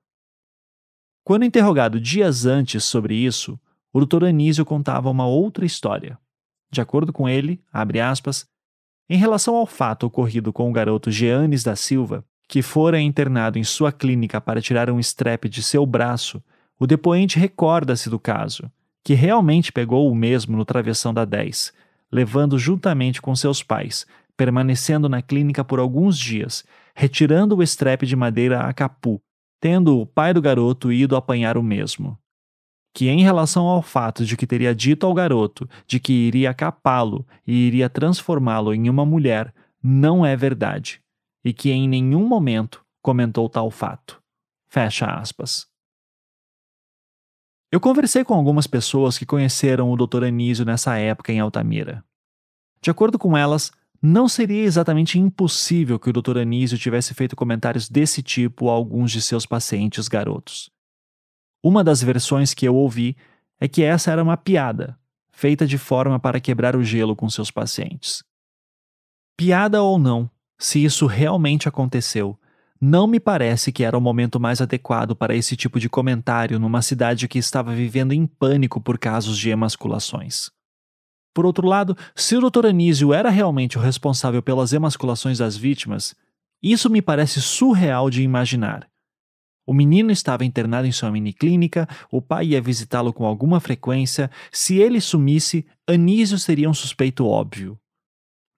[1.29, 3.61] Quando interrogado dias antes sobre isso,
[3.93, 6.19] o doutor Anísio contava uma outra história.
[6.71, 8.47] De acordo com ele, aspas,
[9.11, 13.63] em relação ao fato ocorrido com o garoto Jeanes da Silva, que fora internado em
[13.63, 16.43] sua clínica para tirar um strep de seu braço,
[16.81, 18.73] o depoente recorda-se do caso,
[19.05, 21.75] que realmente pegou o mesmo no travessão da 10,
[22.11, 28.17] levando juntamente com seus pais, permanecendo na clínica por alguns dias, retirando o strep de
[28.17, 29.21] madeira a capu,
[29.61, 32.19] tendo o pai do garoto ido apanhar o mesmo.
[32.95, 37.27] Que em relação ao fato de que teria dito ao garoto de que iria capá-lo
[37.47, 41.01] e iria transformá-lo em uma mulher, não é verdade
[41.45, 44.23] e que em nenhum momento comentou tal fato.
[44.69, 45.67] Fecha aspas.
[47.73, 50.25] Eu conversei com algumas pessoas que conheceram o Dr.
[50.25, 52.05] Anísio nessa época em Altamira.
[52.81, 56.39] De acordo com elas, não seria exatamente impossível que o Dr.
[56.39, 60.71] Anísio tivesse feito comentários desse tipo a alguns de seus pacientes garotos.
[61.63, 63.17] Uma das versões que eu ouvi
[63.61, 64.97] é que essa era uma piada,
[65.33, 68.23] feita de forma para quebrar o gelo com seus pacientes.
[69.37, 72.39] Piada ou não, se isso realmente aconteceu,
[72.81, 76.83] não me parece que era o momento mais adequado para esse tipo de comentário numa
[76.83, 80.51] cidade que estava vivendo em pânico por casos de emasculações.
[81.35, 82.67] Por outro lado, se o Dr.
[82.67, 86.15] Anísio era realmente o responsável pelas emasculações das vítimas,
[86.63, 88.89] isso me parece surreal de imaginar.
[89.67, 94.31] O menino estava internado em sua miniclínica, o pai ia visitá-lo com alguma frequência.
[94.51, 97.79] Se ele sumisse, Anísio seria um suspeito óbvio.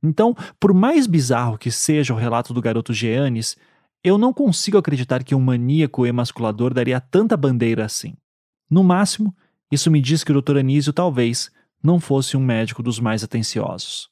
[0.03, 3.57] Então, por mais bizarro que seja o relato do garoto Geanes,
[4.03, 8.15] eu não consigo acreditar que um maníaco emasculador daria tanta bandeira assim.
[8.71, 9.35] No máximo,
[9.71, 10.59] isso me diz que o Dr.
[10.59, 11.51] Anísio talvez
[11.83, 14.11] não fosse um médico dos mais atenciosos.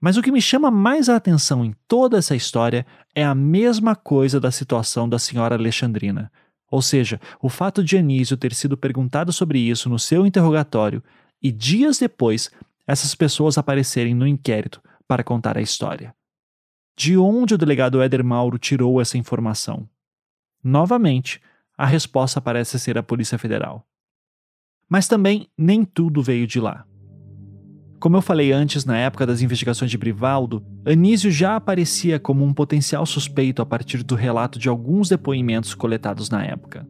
[0.00, 3.96] Mas o que me chama mais a atenção em toda essa história é a mesma
[3.96, 6.30] coisa da situação da senhora Alexandrina.
[6.70, 11.02] Ou seja, o fato de Anísio ter sido perguntado sobre isso no seu interrogatório
[11.42, 12.50] e dias depois
[12.86, 16.14] essas pessoas aparecerem no inquérito para contar a história.
[16.96, 19.88] De onde o delegado Éder Mauro tirou essa informação?
[20.62, 21.40] Novamente,
[21.76, 23.86] a resposta parece ser a Polícia Federal.
[24.88, 26.84] Mas também nem tudo veio de lá.
[28.04, 32.52] Como eu falei antes, na época das investigações de Brivaldo, Anísio já aparecia como um
[32.52, 36.86] potencial suspeito a partir do relato de alguns depoimentos coletados na época.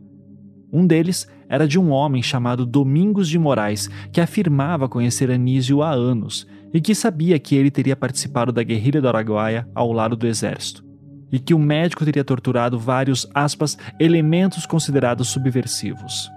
[0.72, 5.92] Um deles era de um homem chamado Domingos de Moraes, que afirmava conhecer Anísio há
[5.92, 10.26] anos e que sabia que ele teria participado da guerrilha do Araguaia ao lado do
[10.26, 10.84] exército,
[11.30, 16.28] e que o médico teria torturado vários, aspas, elementos considerados subversivos.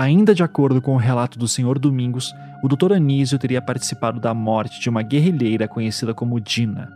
[0.00, 1.78] Ainda de acordo com o relato do Sr.
[1.78, 2.32] Domingos,
[2.62, 2.94] o Dr.
[2.94, 6.90] Anísio teria participado da morte de uma guerrilheira conhecida como Dina.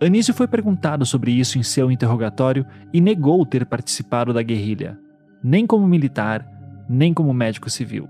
[0.00, 4.98] Anísio foi perguntado sobre isso em seu interrogatório e negou ter participado da guerrilha,
[5.42, 6.46] nem como militar,
[6.88, 8.08] nem como médico civil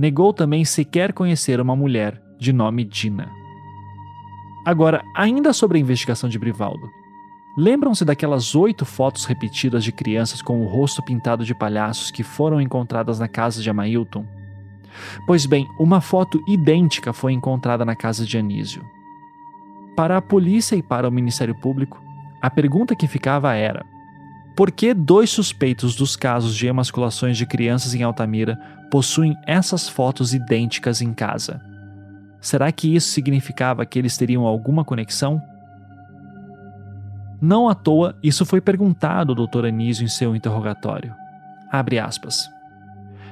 [0.00, 3.28] negou também sequer conhecer uma mulher de nome Dina.
[4.66, 6.88] Agora, ainda sobre a investigação de Brivaldo.
[7.56, 12.60] Lembram-se daquelas oito fotos repetidas de crianças com o rosto pintado de palhaços que foram
[12.60, 14.24] encontradas na casa de Amailton?
[15.26, 18.84] Pois bem, uma foto idêntica foi encontrada na casa de Anísio.
[19.96, 22.00] Para a polícia e para o Ministério Público,
[22.40, 23.84] a pergunta que ficava era:
[24.56, 28.58] por que dois suspeitos dos casos de emasculações de crianças em Altamira
[28.90, 31.60] possuem essas fotos idênticas em casa?
[32.40, 35.40] Será que isso significava que eles teriam alguma conexão?
[37.40, 39.66] Não à toa, isso foi perguntado ao Dr.
[39.66, 41.14] Anísio em seu interrogatório.
[41.70, 42.48] Abre aspas.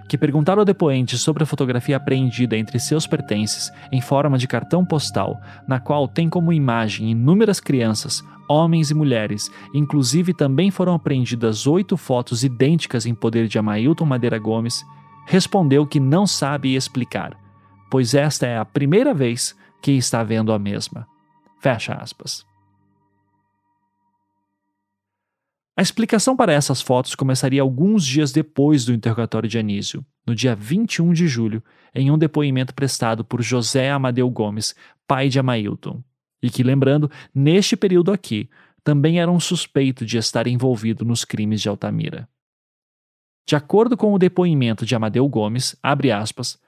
[0.08, 4.82] Que perguntaram ao depoente sobre a fotografia apreendida entre seus pertences em forma de cartão
[4.82, 9.50] postal, na qual tem como imagem inúmeras crianças, homens e mulheres.
[9.74, 14.82] Inclusive, também foram apreendidas oito fotos idênticas em poder de Amailton Madeira Gomes.
[15.26, 17.36] Respondeu que não sabe explicar,
[17.90, 21.06] pois esta é a primeira vez que está vendo a mesma.
[21.60, 22.46] Fecha aspas.
[25.78, 30.52] A explicação para essas fotos começaria alguns dias depois do interrogatório de Anísio, no dia
[30.52, 31.62] 21 de julho,
[31.94, 34.74] em um depoimento prestado por José Amadeu Gomes,
[35.06, 36.02] pai de Amailton
[36.42, 38.50] e que, lembrando, neste período aqui,
[38.82, 42.28] também era um suspeito de estar envolvido nos crimes de Altamira.
[43.46, 46.58] De acordo com o depoimento de Amadeu Gomes, aspas,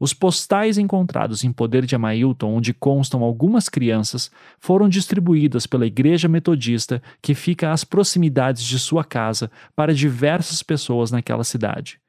[0.00, 6.26] os postais encontrados em poder de Amailton, onde constam algumas crianças, foram distribuídas pela Igreja
[6.26, 12.00] Metodista, que fica às proximidades de sua casa, para diversas pessoas naquela cidade.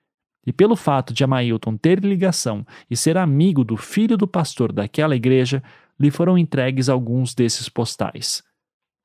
[0.48, 5.16] E pelo fato de Amailton ter ligação e ser amigo do filho do pastor daquela
[5.16, 5.62] igreja,
[6.00, 8.42] lhe foram entregues alguns desses postais.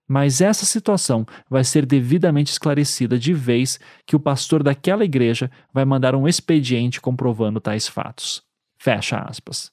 [0.08, 5.84] Mas essa situação vai ser devidamente esclarecida de vez que o pastor daquela igreja vai
[5.84, 8.45] mandar um expediente comprovando tais fatos.
[8.86, 9.72] Fecha aspas.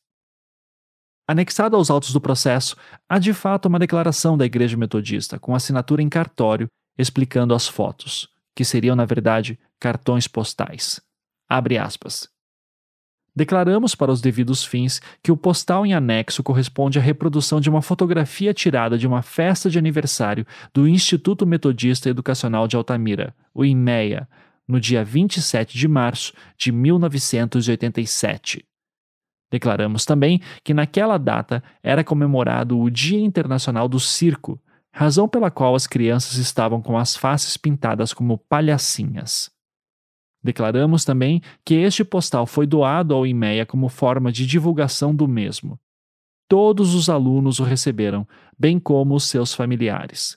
[1.28, 2.76] Anexada aos autos do processo,
[3.08, 6.66] há de fato uma declaração da Igreja Metodista, com assinatura em cartório,
[6.98, 11.00] explicando as fotos, que seriam, na verdade, cartões postais.
[11.48, 12.28] Abre aspas.
[13.36, 17.84] Declaramos para os devidos fins que o postal em anexo corresponde à reprodução de uma
[17.84, 20.44] fotografia tirada de uma festa de aniversário
[20.74, 24.28] do Instituto Metodista Educacional de Altamira, o IMEA,
[24.68, 28.66] no dia 27 de março de 1987.
[29.54, 34.60] Declaramos também que naquela data era comemorado o Dia Internacional do Circo,
[34.92, 39.52] razão pela qual as crianças estavam com as faces pintadas como palhacinhas.
[40.44, 45.80] Declaramos também que este postal foi doado ao IMEA como forma de divulgação do mesmo.
[46.50, 48.28] Todos os alunos o receberam,
[48.58, 50.36] bem como os seus familiares.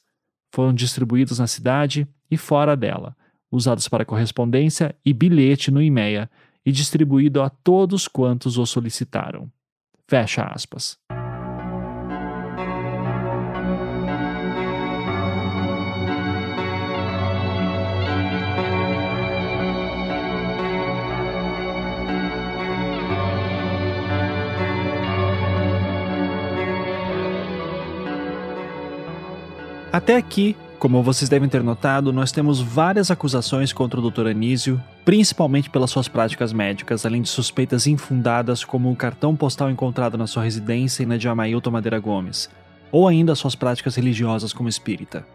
[0.54, 3.16] Foram distribuídos na cidade e fora dela,
[3.50, 6.28] usados para correspondência e bilhete no IMEA
[6.66, 9.48] e distribuído a todos quantos o solicitaram.
[10.08, 10.98] Fecha aspas.
[29.92, 34.28] Até aqui, como vocês devem ter notado, nós temos várias acusações contra o Dr.
[34.28, 40.18] Anísio, principalmente pelas suas práticas médicas, além de suspeitas infundadas como o cartão postal encontrado
[40.18, 42.48] na sua residência e na de Amailton Madeira Gomes,
[42.92, 45.26] ou ainda suas práticas religiosas como espírita.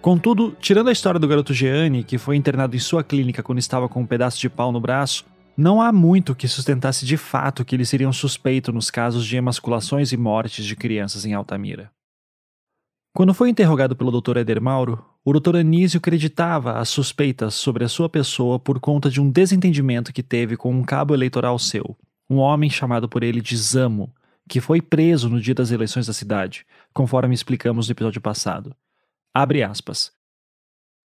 [0.00, 3.88] Contudo, tirando a história do garoto Jeane, que foi internado em sua clínica quando estava
[3.88, 5.26] com um pedaço de pau no braço,
[5.56, 9.36] não há muito que sustentasse de fato que ele seria um suspeito nos casos de
[9.36, 11.90] emasculações e mortes de crianças em Altamira.
[13.12, 14.36] Quando foi interrogado pelo Dr.
[14.36, 15.56] Eder Mauro, o Dr.
[15.56, 20.56] Anísio acreditava as suspeitas sobre a sua pessoa por conta de um desentendimento que teve
[20.56, 21.96] com um cabo eleitoral seu,
[22.28, 24.14] um homem chamado por ele de Zamo,
[24.48, 28.74] que foi preso no dia das eleições da cidade, conforme explicamos no episódio passado.
[29.34, 30.12] Abre aspas.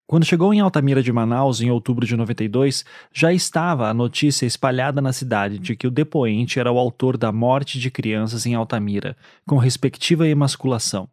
[0.08, 5.02] Quando chegou em Altamira de Manaus, em outubro de 92, já estava a notícia espalhada
[5.02, 9.18] na cidade de que o depoente era o autor da morte de crianças em Altamira,
[9.48, 11.10] com respectiva emasculação.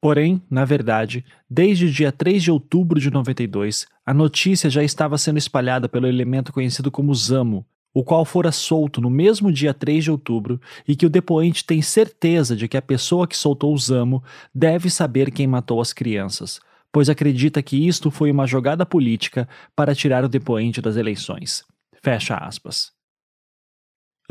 [0.00, 5.18] Porém, na verdade, desde o dia 3 de outubro de 92, a notícia já estava
[5.18, 10.04] sendo espalhada pelo elemento conhecido como Zamo, o qual fora solto no mesmo dia 3
[10.04, 13.78] de outubro e que o depoente tem certeza de que a pessoa que soltou o
[13.78, 14.22] Zamo
[14.54, 19.46] deve saber quem matou as crianças, pois acredita que isto foi uma jogada política
[19.76, 21.62] para tirar o depoente das eleições.
[22.02, 22.99] Fecha aspas.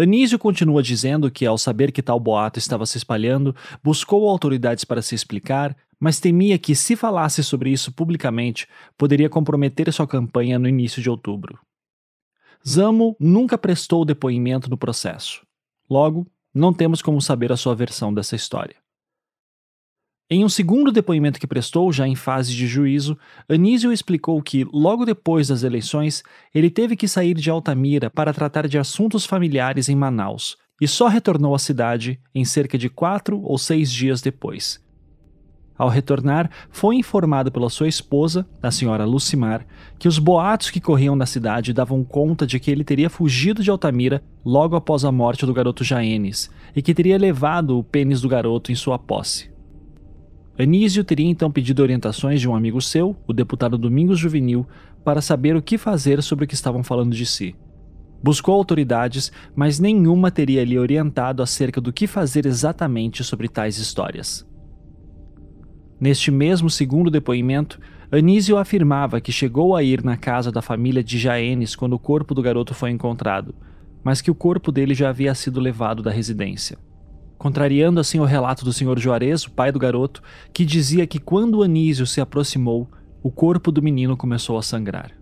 [0.01, 5.01] Anísio continua dizendo que, ao saber que tal boato estava se espalhando, buscou autoridades para
[5.01, 8.65] se explicar, mas temia que, se falasse sobre isso publicamente,
[8.97, 11.59] poderia comprometer sua campanha no início de outubro.
[12.65, 15.45] Zamo nunca prestou depoimento no processo.
[15.89, 18.77] Logo, não temos como saber a sua versão dessa história.
[20.31, 23.17] Em um segundo depoimento que prestou, já em fase de juízo,
[23.49, 26.21] Anísio explicou que, logo depois das eleições,
[26.53, 31.07] ele teve que sair de Altamira para tratar de assuntos familiares em Manaus e só
[31.07, 34.79] retornou à cidade em cerca de quatro ou seis dias depois.
[35.75, 39.65] Ao retornar, foi informado pela sua esposa, a senhora Lucimar,
[39.97, 43.71] que os boatos que corriam na cidade davam conta de que ele teria fugido de
[43.71, 48.29] Altamira logo após a morte do garoto Jaenes e que teria levado o pênis do
[48.29, 49.57] garoto em sua posse.
[50.61, 54.67] Anísio teria então pedido orientações de um amigo seu, o deputado Domingos Juvenil,
[55.05, 57.55] para saber o que fazer sobre o que estavam falando de si.
[58.21, 64.45] Buscou autoridades, mas nenhuma teria lhe orientado acerca do que fazer exatamente sobre tais histórias.
[65.97, 67.79] Neste mesmo segundo depoimento,
[68.11, 72.35] Anísio afirmava que chegou a ir na casa da família de Jaenes quando o corpo
[72.35, 73.55] do garoto foi encontrado,
[74.03, 76.77] mas que o corpo dele já havia sido levado da residência
[77.39, 78.99] contrariando assim o relato do Sr.
[78.99, 80.21] Juarez, o pai do garoto,
[80.53, 82.87] que dizia que quando Anísio se aproximou,
[83.23, 85.13] o corpo do menino começou a sangrar.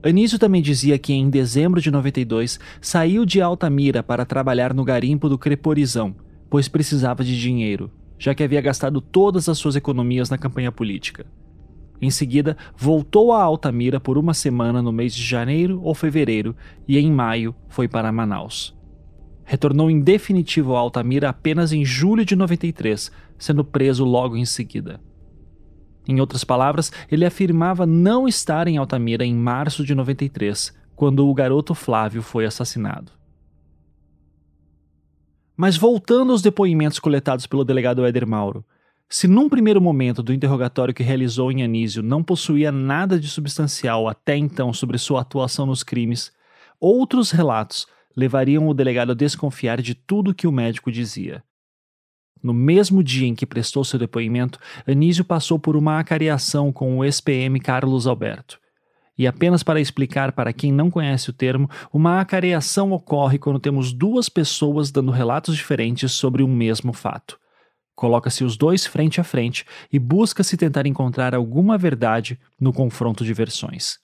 [0.00, 5.28] Anísio também dizia que em dezembro de 92 saiu de Altamira para trabalhar no garimpo
[5.28, 6.14] do Creporizão,
[6.48, 11.26] pois precisava de dinheiro, já que havia gastado todas as suas economias na campanha política.
[12.00, 16.54] Em seguida, voltou a Altamira por uma semana no mês de janeiro ou fevereiro
[16.86, 18.77] e em maio foi para Manaus
[19.48, 25.00] retornou em definitivo a Altamira apenas em julho de 93, sendo preso logo em seguida.
[26.06, 31.32] Em outras palavras, ele afirmava não estar em Altamira em março de 93, quando o
[31.32, 33.10] garoto Flávio foi assassinado.
[35.56, 38.62] Mas voltando aos depoimentos coletados pelo delegado Éder Mauro,
[39.08, 44.08] se num primeiro momento do interrogatório que realizou em Anísio não possuía nada de substancial
[44.08, 46.30] até então sobre sua atuação nos crimes,
[46.78, 47.86] outros relatos
[48.18, 51.40] levariam o delegado a desconfiar de tudo que o médico dizia.
[52.42, 57.04] No mesmo dia em que prestou seu depoimento, Anísio passou por uma acariação com o
[57.04, 58.58] ex-PM Carlos Alberto.
[59.16, 63.92] E apenas para explicar para quem não conhece o termo, uma acareação ocorre quando temos
[63.92, 67.38] duas pessoas dando relatos diferentes sobre um mesmo fato.
[67.94, 73.32] Coloca-se os dois frente a frente e busca-se tentar encontrar alguma verdade no confronto de
[73.32, 73.98] versões.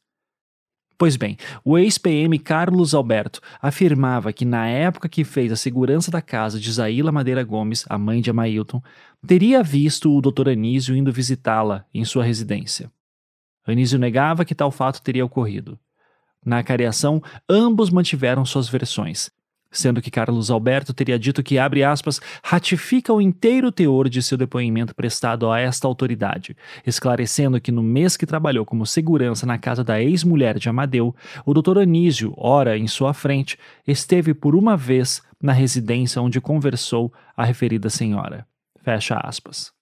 [0.96, 6.22] Pois bem, o ex-PM Carlos Alberto afirmava que na época que fez a segurança da
[6.22, 8.80] casa de Zaila Madeira Gomes, a mãe de Amailton,
[9.26, 10.50] teria visto o Dr.
[10.50, 12.90] Anísio indo visitá-la em sua residência.
[13.66, 15.78] Anísio negava que tal fato teria ocorrido.
[16.44, 19.30] Na cariação, ambos mantiveram suas versões,
[19.74, 24.38] sendo que Carlos Alberto teria dito que, abre aspas, ratifica o inteiro teor de seu
[24.38, 26.56] depoimento prestado a esta autoridade,
[26.86, 31.14] esclarecendo que no mês que trabalhou como segurança na casa da ex-mulher de Amadeu,
[31.44, 31.80] o Dr.
[31.80, 37.90] Anísio, ora em sua frente, esteve por uma vez na residência onde conversou a referida
[37.90, 38.46] senhora.
[38.82, 39.73] Fecha aspas.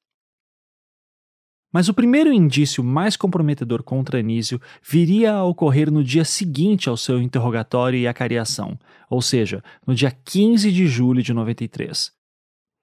[1.73, 6.97] Mas o primeiro indício mais comprometedor contra Anísio viria a ocorrer no dia seguinte ao
[6.97, 12.13] seu interrogatório e acariação, ou seja, no dia 15 de julho de 93.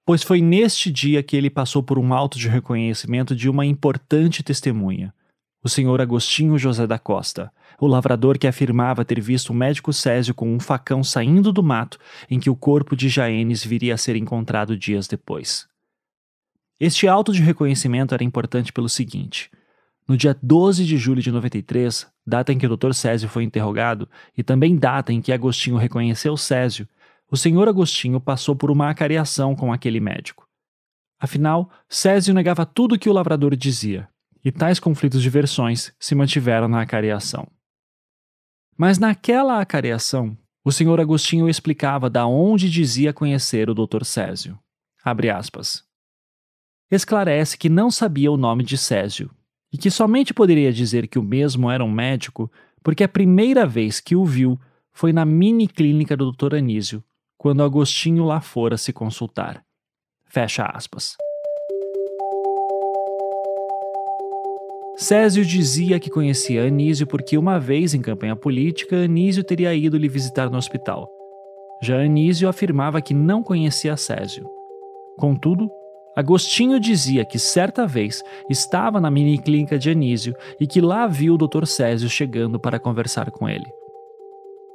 [0.04, 4.42] Pois foi neste dia que ele passou por um auto de reconhecimento de uma importante
[4.42, 5.14] testemunha,
[5.62, 10.34] o senhor Agostinho José da Costa, o lavrador que afirmava ter visto o médico Césio
[10.34, 11.98] com um facão saindo do mato
[12.30, 15.69] em que o corpo de Jaenes viria a ser encontrado dias depois.
[16.80, 19.50] Este auto de reconhecimento era importante pelo seguinte:
[20.08, 22.94] no dia 12 de julho de 93, data em que o Dr.
[22.94, 26.88] Césio foi interrogado, e também data em que Agostinho reconheceu Césio,
[27.30, 30.48] o senhor Agostinho passou por uma acariação com aquele médico.
[31.20, 34.08] Afinal, Césio negava tudo o que o lavrador dizia,
[34.42, 37.46] e tais conflitos de versões se mantiveram na acariação.
[38.74, 44.02] Mas naquela acariação, o senhor Agostinho explicava da onde dizia conhecer o Dr.
[44.02, 44.58] Césio.
[45.04, 45.89] Abre aspas
[46.96, 49.30] esclarece que não sabia o nome de Césio
[49.72, 52.50] e que somente poderia dizer que o mesmo era um médico
[52.82, 54.58] porque a primeira vez que o viu
[54.92, 56.56] foi na mini clínica do Dr.
[56.56, 57.02] Anísio,
[57.38, 59.62] quando Agostinho lá fora se consultar.
[60.26, 61.16] Fecha aspas.
[64.96, 70.08] Césio dizia que conhecia Anísio porque uma vez em campanha política Anísio teria ido lhe
[70.08, 71.08] visitar no hospital.
[71.82, 74.46] Já Anísio afirmava que não conhecia Césio.
[75.18, 75.70] Contudo,
[76.16, 81.34] Agostinho dizia que certa vez estava na mini clínica de Anísio e que lá viu
[81.34, 81.66] o Dr.
[81.66, 83.66] Césio chegando para conversar com ele.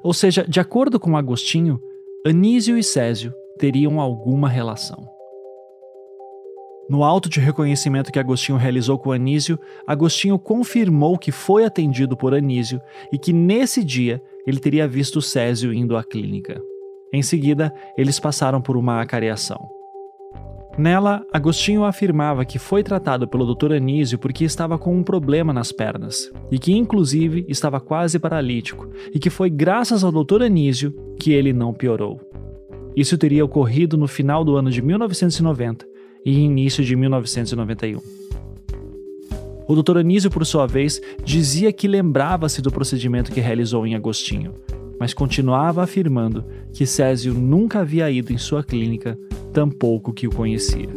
[0.01, 1.79] Ou seja, de acordo com Agostinho,
[2.25, 5.15] Anísio e Césio teriam alguma relação.
[6.87, 12.33] No auto de reconhecimento que Agostinho realizou com Anísio, Agostinho confirmou que foi atendido por
[12.33, 12.79] Anísio
[13.11, 16.61] e que nesse dia ele teria visto Césio indo à clínica.
[17.11, 19.74] Em seguida, eles passaram por uma acareação.
[20.77, 23.73] Nela, Agostinho afirmava que foi tratado pelo Dr.
[23.73, 29.17] Anísio porque estava com um problema nas pernas, e que inclusive estava quase paralítico, e
[29.17, 30.43] que foi graças ao Dr.
[30.43, 32.19] Anísio que ele não piorou.
[32.93, 35.85] Isso teria ocorrido no final do ano de 1990
[36.25, 38.01] e início de 1991.
[39.67, 39.99] O Dr.
[39.99, 44.53] Anísio, por sua vez, dizia que lembrava-se do procedimento que realizou em Agostinho,
[44.99, 49.17] mas continuava afirmando que Césio nunca havia ido em sua clínica
[49.55, 50.89] tampouco que o conhecia.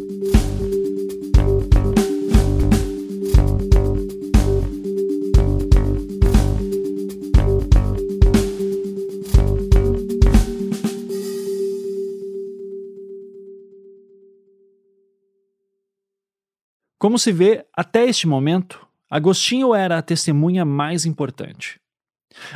[16.98, 21.78] Como se vê, até este momento, Agostinho era a testemunha mais importante.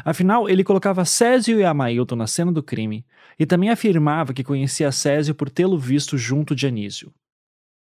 [0.05, 3.05] Afinal, ele colocava Césio e Amailton na cena do crime
[3.39, 7.12] e também afirmava que conhecia Césio por tê-lo visto junto de Anísio.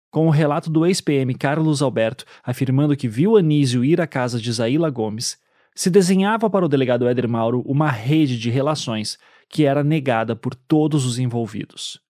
[0.09, 4.51] Com o relato do ex-PM Carlos Alberto afirmando que viu Anísio ir à casa de
[4.51, 5.38] Zaila Gomes,
[5.75, 9.17] se desenhava para o delegado Éder Mauro uma rede de relações
[9.47, 12.01] que era negada por todos os envolvidos.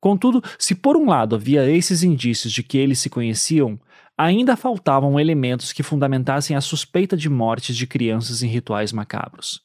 [0.00, 3.80] Contudo, se por um lado havia esses indícios de que eles se conheciam,
[4.16, 9.62] ainda faltavam elementos que fundamentassem a suspeita de mortes de crianças em rituais macabros.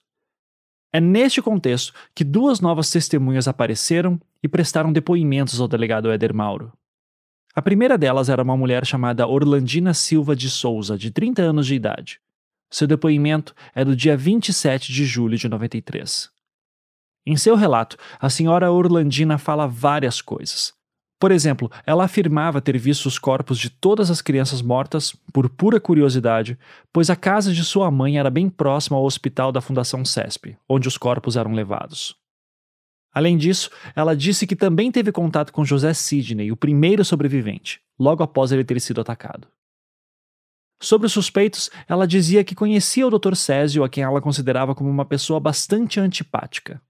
[0.92, 6.74] É neste contexto que duas novas testemunhas apareceram e prestaram depoimentos ao delegado Éder Mauro.
[7.56, 11.76] A primeira delas era uma mulher chamada Orlandina Silva de Souza, de 30 anos de
[11.76, 12.20] idade.
[12.72, 16.30] Seu depoimento é do dia 27 de julho de 93.
[17.26, 20.74] Em seu relato, a senhora Orlandina fala várias coisas,
[21.20, 25.78] por exemplo, ela afirmava ter visto os corpos de todas as crianças mortas por pura
[25.78, 26.58] curiosidade,
[26.94, 30.88] pois a casa de sua mãe era bem próxima ao hospital da Fundação CESP, onde
[30.88, 32.16] os corpos eram levados.
[33.14, 38.24] Além disso, ela disse que também teve contato com José Sidney, o primeiro sobrevivente, logo
[38.24, 39.48] após ele ter sido atacado.
[40.82, 43.36] Sobre os suspeitos, ela dizia que conhecia o Dr.
[43.36, 46.82] Césio, a quem ela considerava como uma pessoa bastante antipática.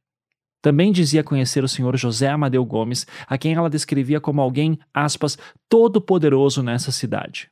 [0.62, 5.38] Também dizia conhecer o senhor José Amadeu Gomes, a quem ela descrevia como alguém, aspas,
[5.70, 7.50] todo-poderoso nessa cidade.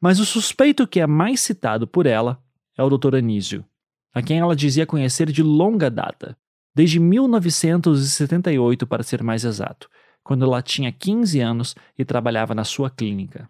[0.00, 2.42] Mas o suspeito que é mais citado por ela
[2.76, 3.16] é o Dr.
[3.16, 3.64] Anísio,
[4.12, 6.36] a quem ela dizia conhecer de longa data,
[6.74, 9.88] desde 1978 para ser mais exato,
[10.22, 13.48] quando ela tinha 15 anos e trabalhava na sua clínica.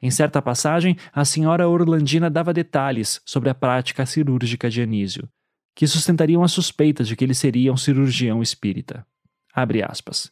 [0.00, 5.28] Em certa passagem, a senhora Orlandina dava detalhes sobre a prática cirúrgica de Anísio,
[5.78, 9.06] que sustentariam as suspeitas de que ele seria um cirurgião espírita.
[9.54, 10.28] Abre aspas.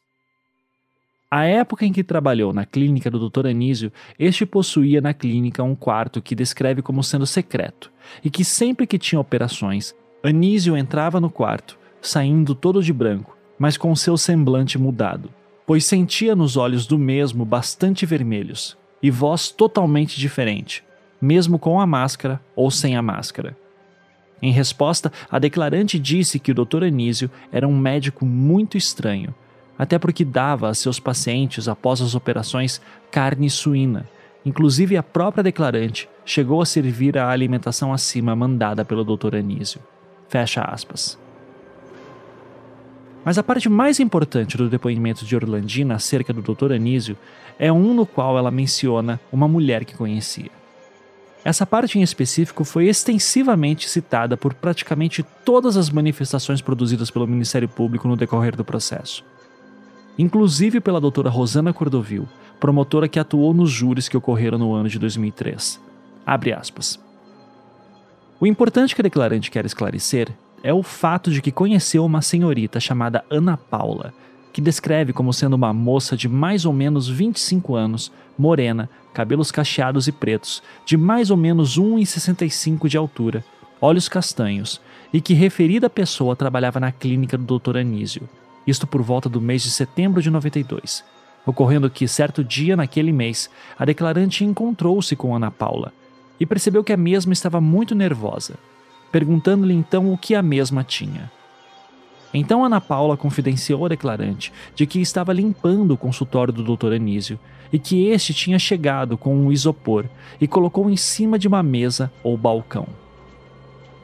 [1.30, 3.46] A época em que trabalhou na clínica do Dr.
[3.46, 7.92] Anísio, este possuía na clínica um quarto que descreve como sendo secreto,
[8.24, 13.76] e que sempre que tinha operações, Anísio entrava no quarto, saindo todo de branco, mas
[13.76, 15.32] com seu semblante mudado,
[15.64, 20.82] pois sentia nos olhos do mesmo bastante vermelhos, e voz totalmente diferente,
[21.22, 23.56] mesmo com a máscara ou sem a máscara.
[24.40, 26.84] Em resposta, a declarante disse que o Dr.
[26.84, 29.34] Anísio era um médico muito estranho,
[29.78, 32.80] até porque dava a seus pacientes, após as operações,
[33.10, 34.06] carne suína.
[34.44, 39.36] Inclusive, a própria declarante chegou a servir a alimentação acima mandada pelo Dr.
[39.36, 39.80] Anísio.
[40.28, 41.18] Fecha aspas.
[43.24, 46.72] Mas a parte mais importante do depoimento de Orlandina acerca do Dr.
[46.72, 47.16] Anísio
[47.58, 50.50] é um no qual ela menciona uma mulher que conhecia.
[51.46, 57.68] Essa parte em específico foi extensivamente citada por praticamente todas as manifestações produzidas pelo Ministério
[57.68, 59.24] Público no decorrer do processo
[60.18, 62.28] inclusive pela doutora Rosana Cordovil,
[62.58, 65.80] promotora que atuou nos júris que ocorreram no ano de 2003.
[66.24, 66.98] Abre aspas.
[68.40, 70.30] O importante que a declarante quer esclarecer
[70.62, 74.12] é o fato de que conheceu uma senhorita chamada Ana Paula,
[74.56, 80.08] que descreve como sendo uma moça de mais ou menos 25 anos, morena, cabelos cacheados
[80.08, 83.44] e pretos, de mais ou menos 1,65 de altura,
[83.82, 84.80] olhos castanhos,
[85.12, 87.76] e que referida pessoa trabalhava na clínica do Dr.
[87.76, 88.26] Anísio,
[88.66, 91.04] isto por volta do mês de setembro de 92,
[91.44, 95.92] ocorrendo que, certo dia naquele mês, a declarante encontrou-se com Ana Paula
[96.40, 98.54] e percebeu que a mesma estava muito nervosa,
[99.12, 101.30] perguntando-lhe então o que a mesma tinha.
[102.38, 106.92] Então Ana Paula confidenciou à declarante de que estava limpando o consultório do Dr.
[106.92, 107.38] Anísio
[107.72, 110.04] e que este tinha chegado com um isopor
[110.38, 112.86] e colocou em cima de uma mesa ou balcão.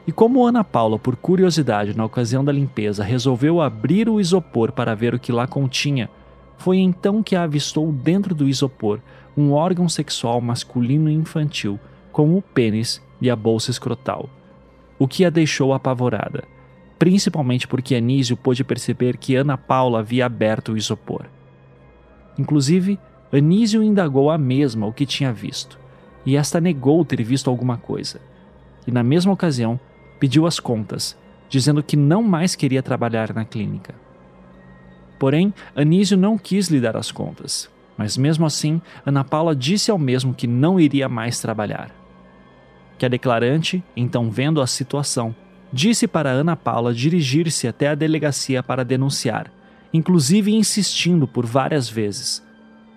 [0.07, 4.95] E como Ana Paula, por curiosidade na ocasião da limpeza, resolveu abrir o isopor para
[4.95, 6.09] ver o que lá continha,
[6.57, 8.99] foi então que a avistou dentro do isopor
[9.37, 11.79] um órgão sexual masculino e infantil,
[12.11, 14.27] com o pênis e a bolsa escrotal,
[14.97, 16.43] o que a deixou apavorada,
[17.03, 21.25] principalmente porque Anísio pôde perceber que Ana Paula havia aberto o isopor.
[22.39, 22.97] Inclusive,
[23.29, 25.77] Anísio indagou a mesma o que tinha visto,
[26.25, 28.21] e esta negou ter visto alguma coisa.
[28.87, 29.77] E na mesma ocasião,
[30.17, 31.17] pediu as contas,
[31.49, 33.93] dizendo que não mais queria trabalhar na clínica.
[35.19, 39.99] Porém, Anísio não quis lhe dar as contas, mas mesmo assim, Ana Paula disse ao
[39.99, 41.91] mesmo que não iria mais trabalhar.
[42.97, 45.35] Que a declarante, então vendo a situação,
[45.73, 49.51] disse para Ana Paula dirigir-se até a delegacia para denunciar,
[49.93, 52.41] inclusive insistindo por várias vezes.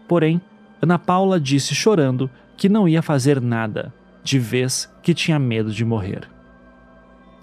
[0.06, 0.40] Porém,
[0.80, 5.84] Ana Paula disse chorando que não ia fazer nada, de vez que tinha medo de
[5.84, 6.28] morrer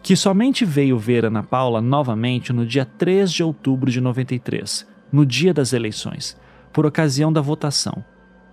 [0.03, 5.25] que somente veio ver Ana Paula novamente no dia 3 de outubro de 93, no
[5.25, 6.37] dia das eleições,
[6.73, 8.03] por ocasião da votação,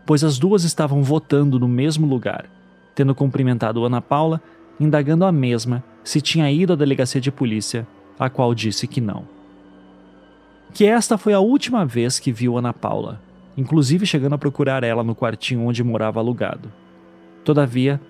[0.07, 2.47] pois as duas estavam votando no mesmo lugar,
[2.95, 4.41] tendo cumprimentado Ana Paula,
[4.79, 7.87] indagando a mesma se tinha ido à delegacia de polícia,
[8.19, 9.25] a qual disse que não.
[10.73, 13.21] Que esta foi a última vez que viu Ana Paula,
[13.57, 16.73] inclusive chegando a procurar ela no quartinho onde morava alugado.
[17.45, 18.01] Todavia,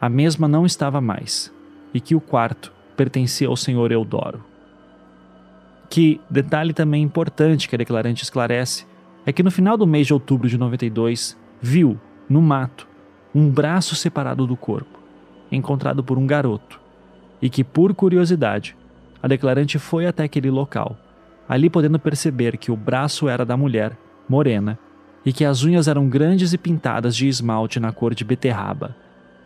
[0.00, 1.52] a mesma não estava mais,
[1.92, 4.44] e que o quarto pertencia ao senhor Eudoro.
[5.88, 8.86] Que detalhe também importante que a declarante esclarece
[9.24, 12.88] é que no final do mês de outubro de 92, viu, no mato,
[13.34, 14.98] um braço separado do corpo,
[15.50, 16.80] encontrado por um garoto,
[17.40, 18.76] e que, por curiosidade,
[19.22, 20.96] a declarante foi até aquele local,
[21.48, 23.96] ali podendo perceber que o braço era da mulher,
[24.28, 24.78] morena,
[25.24, 28.94] e que as unhas eram grandes e pintadas de esmalte na cor de beterraba,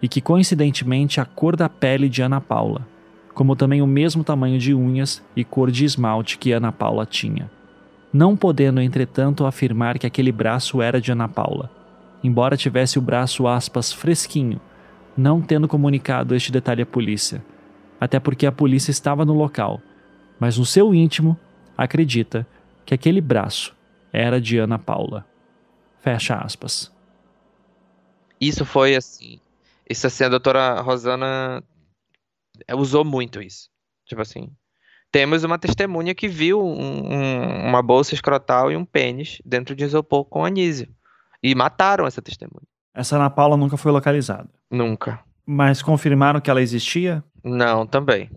[0.02, 2.86] e que coincidentemente a cor da pele de Ana Paula,
[3.34, 7.50] como também o mesmo tamanho de unhas e cor de esmalte que Ana Paula tinha.
[8.12, 11.70] Não podendo, entretanto, afirmar que aquele braço era de Ana Paula,
[12.22, 14.60] embora tivesse o braço aspas fresquinho,
[15.16, 17.42] não tendo comunicado este detalhe à polícia,
[18.00, 19.80] até porque a polícia estava no local,
[20.38, 21.38] mas no seu íntimo
[21.76, 22.46] acredita
[22.86, 23.76] que aquele braço
[24.12, 25.26] era de Ana Paula.
[26.00, 26.90] Fecha aspas.
[28.40, 29.38] Isso foi assim.
[29.88, 31.62] Isso assim, a doutora Rosana
[32.74, 33.68] usou muito isso.
[34.06, 34.50] Tipo assim,
[35.12, 39.84] temos uma testemunha que viu um, um, uma bolsa escrotal e um pênis dentro de
[39.84, 40.88] isopor com anísio.
[41.42, 42.66] E mataram essa testemunha.
[42.94, 44.48] Essa Ana Paula nunca foi localizada.
[44.70, 45.20] Nunca.
[45.44, 47.24] Mas confirmaram que ela existia?
[47.42, 48.30] Não, também.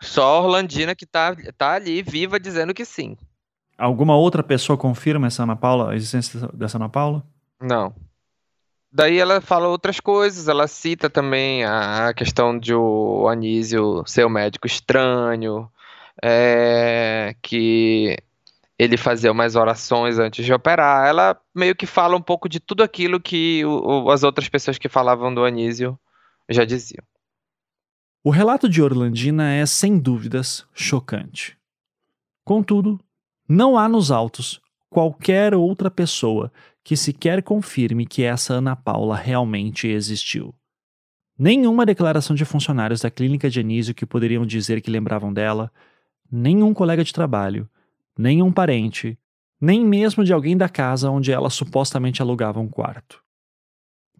[0.00, 3.16] Só a Orlandina que tá, tá ali viva dizendo que sim.
[3.78, 7.24] Alguma outra pessoa confirma essa Ana Paula, a existência dessa Ana Paula?
[7.60, 7.94] Não.
[8.92, 14.28] Daí ela fala outras coisas, ela cita também a questão de o Anísio ser um
[14.28, 15.70] médico estranho,
[16.22, 18.18] é, que
[18.78, 21.08] ele fazia umas orações antes de operar.
[21.08, 24.88] Ela meio que fala um pouco de tudo aquilo que o, as outras pessoas que
[24.88, 25.98] falavam do Anísio
[26.50, 27.04] já diziam.
[28.24, 31.58] O relato de Orlandina é, sem dúvidas, chocante.
[32.44, 33.00] Contudo,
[33.48, 36.52] não há nos autos qualquer outra pessoa
[36.84, 40.54] que sequer confirme que essa Ana Paula realmente existiu.
[41.36, 45.72] Nenhuma declaração de funcionários da clínica de Anísio que poderiam dizer que lembravam dela,
[46.30, 47.68] nenhum colega de trabalho,
[48.16, 49.18] nenhum parente,
[49.60, 53.20] nem mesmo de alguém da casa onde ela supostamente alugava um quarto.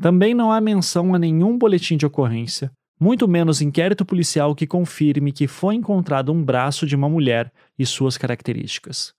[0.00, 2.72] Também não há menção a nenhum boletim de ocorrência,
[3.03, 7.84] muito menos inquérito policial que confirme que foi encontrado um braço de uma mulher e
[7.84, 9.12] suas características.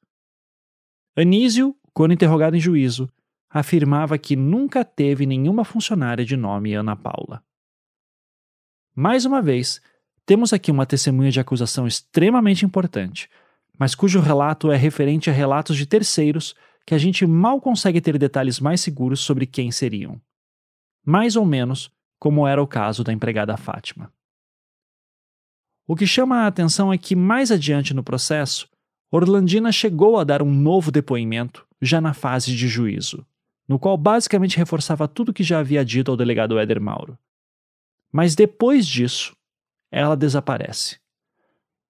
[1.17, 3.11] Anísio, quando interrogado em juízo,
[3.49, 7.43] afirmava que nunca teve nenhuma funcionária de nome Ana Paula.
[8.95, 9.81] Mais uma vez,
[10.25, 13.29] temos aqui uma testemunha de acusação extremamente importante,
[13.77, 16.55] mas cujo relato é referente a relatos de terceiros
[16.85, 20.21] que a gente mal consegue ter detalhes mais seguros sobre quem seriam.
[21.05, 21.91] Mais ou menos
[22.23, 24.09] como era o caso da empregada Fátima.
[25.85, 28.69] O que chama a atenção é que, mais adiante no processo,
[29.11, 33.25] Orlandina chegou a dar um novo depoimento, já na fase de juízo
[33.67, 37.17] no qual basicamente reforçava tudo que já havia dito ao delegado Éder Mauro.
[38.11, 39.35] Mas depois disso,
[39.91, 40.99] ela desaparece.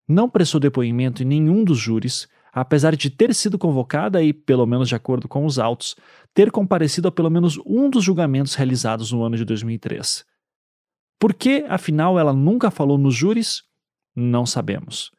[0.08, 4.88] Não prestou depoimento em nenhum dos júris, apesar de ter sido convocada e, pelo menos
[4.88, 5.96] de acordo com os autos,
[6.34, 10.24] ter comparecido a pelo menos um dos julgamentos realizados no ano de 2003.
[11.20, 13.64] Por que, afinal, ela nunca falou nos júris?
[14.16, 15.10] Não sabemos.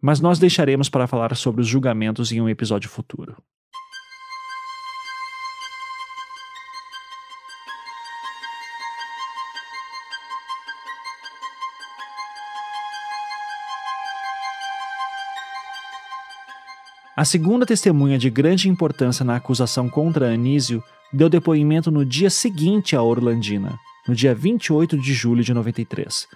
[0.00, 3.36] Mas nós deixaremos para falar sobre os julgamentos em um episódio futuro.
[17.18, 20.80] A segunda testemunha de grande importância na acusação contra Anísio
[21.12, 26.28] deu depoimento no dia seguinte a Orlandina, no dia 28 de julho de 93.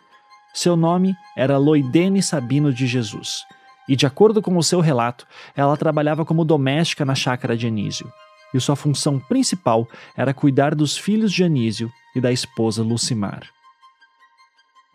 [0.53, 3.45] Seu nome era Loidene Sabino de Jesus,
[3.89, 5.25] e de acordo com o seu relato,
[5.55, 8.11] ela trabalhava como doméstica na chácara de Anísio,
[8.53, 13.49] e sua função principal era cuidar dos filhos de Anísio e da esposa Lucimar.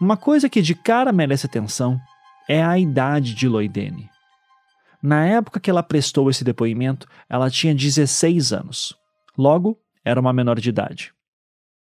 [0.01, 1.97] Uma coisa que de cara merece atenção
[2.45, 4.16] é a idade de Loidene.
[5.01, 8.95] Na época que ela prestou esse depoimento, ela tinha 16 anos.
[9.37, 11.13] Logo, era uma menor de idade.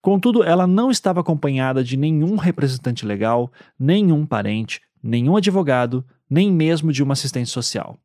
[0.01, 6.91] Contudo, ela não estava acompanhada de nenhum representante legal, nenhum parente, nenhum advogado, nem mesmo
[6.91, 7.97] de uma assistente social.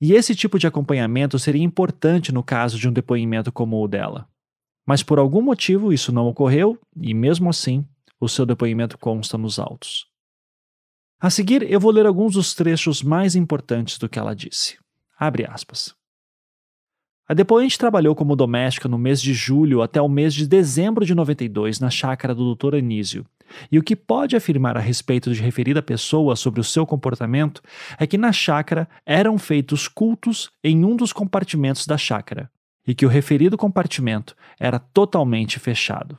[0.00, 4.28] E esse tipo de acompanhamento seria importante no caso de um depoimento como o dela.
[4.86, 7.84] Mas por algum motivo isso não ocorreu e, mesmo assim,
[8.20, 10.06] o seu depoimento consta nos autos.
[11.18, 14.76] A seguir, eu vou ler alguns dos trechos mais importantes do que ela disse.
[15.18, 15.94] Abre aspas.
[17.26, 21.14] A depoente trabalhou como doméstica no mês de julho até o mês de dezembro de
[21.14, 22.76] 92 na chácara do Dr.
[22.76, 23.24] Anísio.
[23.72, 27.62] E o que pode afirmar a respeito de referida pessoa sobre o seu comportamento
[27.98, 32.50] é que na chácara eram feitos cultos em um dos compartimentos da chácara,
[32.86, 36.18] e que o referido compartimento era totalmente fechado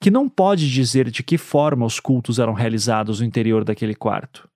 [0.00, 4.48] que não pode dizer de que forma os cultos eram realizados no interior daquele quarto.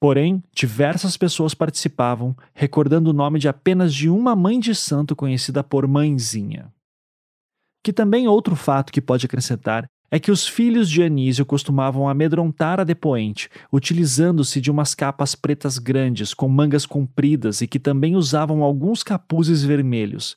[0.00, 5.62] Porém, diversas pessoas participavam, recordando o nome de apenas de uma mãe de santo conhecida
[5.62, 6.72] por Mãezinha.
[7.84, 12.80] Que também outro fato que pode acrescentar é que os filhos de Anísio costumavam amedrontar
[12.80, 18.62] a depoente, utilizando-se de umas capas pretas grandes com mangas compridas e que também usavam
[18.62, 20.36] alguns capuzes vermelhos,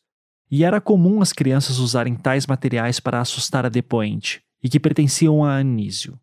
[0.50, 5.44] e era comum as crianças usarem tais materiais para assustar a depoente, e que pertenciam
[5.44, 6.20] a Anísio.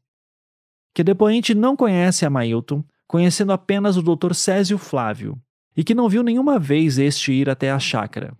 [0.94, 4.34] Que a depoente não conhece a Mailton, conhecendo apenas o Dr.
[4.34, 5.36] Césio Flávio,
[5.76, 8.36] e que não viu nenhuma vez este ir até a chácara.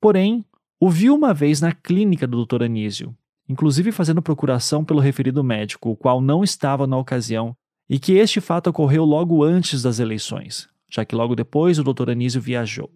[0.00, 0.44] Porém,
[0.80, 2.64] o viu uma vez na clínica do Dr.
[2.64, 3.16] Anísio,
[3.48, 7.56] inclusive fazendo procuração pelo referido médico, o qual não estava na ocasião,
[7.88, 12.10] e que este fato ocorreu logo antes das eleições, já que logo depois o Dr.
[12.10, 12.90] Anísio viajou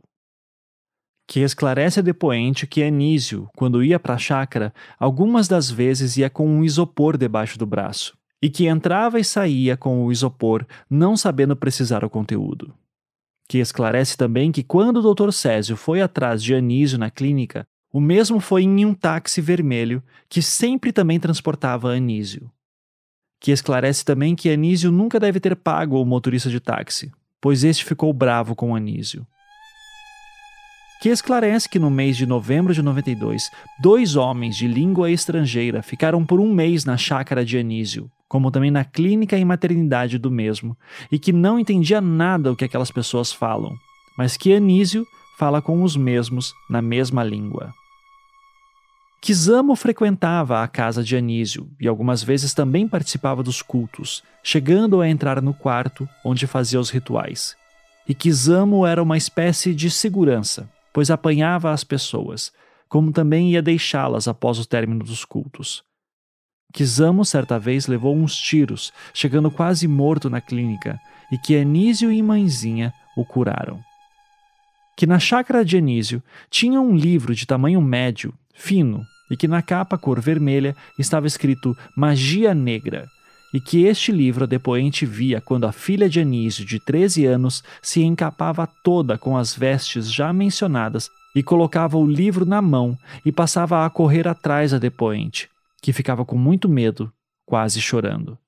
[1.27, 6.31] que esclarece a depoente que Anísio, quando ia para a chácara, algumas das vezes ia
[6.31, 11.17] com um isopor debaixo do braço, e que entrava e saía com o isopor, não
[11.17, 12.73] sabendo precisar o conteúdo.
[13.49, 15.33] Que esclarece também que quando o Dr.
[15.33, 20.43] Césio foi atrás de Anísio na clínica, o mesmo foi em um táxi vermelho que
[20.43, 22.51] sempre também transportava Anísio.
[23.41, 27.85] que esclarece também que Anísio nunca deve ter pago o motorista de táxi, pois este
[27.85, 29.27] ficou bravo com Anísio.
[31.01, 36.25] Que esclarece que no mês de novembro de 92, dois homens de língua estrangeira ficaram
[36.25, 40.77] por um mês na chácara de Anísio, como também na clínica e maternidade do mesmo,
[41.13, 43.75] e que não entendia nada o que aquelas pessoas falam,
[44.17, 45.07] mas que Anísio
[45.39, 47.73] fala com os mesmos na mesma língua.
[49.21, 55.09] Kizamo frequentava a casa de Anísio e algumas vezes também participava dos cultos, chegando a
[55.09, 57.57] entrar no quarto onde fazia os rituais.
[58.09, 62.51] E Kizamo era uma espécie de segurança, pois apanhava as pessoas,
[62.89, 65.85] como também ia deixá-las após o término dos cultos.
[66.73, 70.99] Kizamo certa vez levou uns tiros, chegando quase morto na clínica,
[71.31, 73.79] e que Anísio e mãezinha o curaram.
[74.97, 79.61] Que na chácara de Anísio tinha um livro de tamanho médio fino, e que na
[79.61, 83.07] capa cor vermelha estava escrito Magia Negra,
[83.53, 87.63] e que este livro a depoente via quando a filha de Anísio, de 13 anos,
[87.81, 93.31] se encapava toda com as vestes já mencionadas e colocava o livro na mão e
[93.31, 95.51] passava a correr atrás da depoente,
[95.83, 97.13] que ficava com muito medo,
[97.45, 98.39] quase chorando.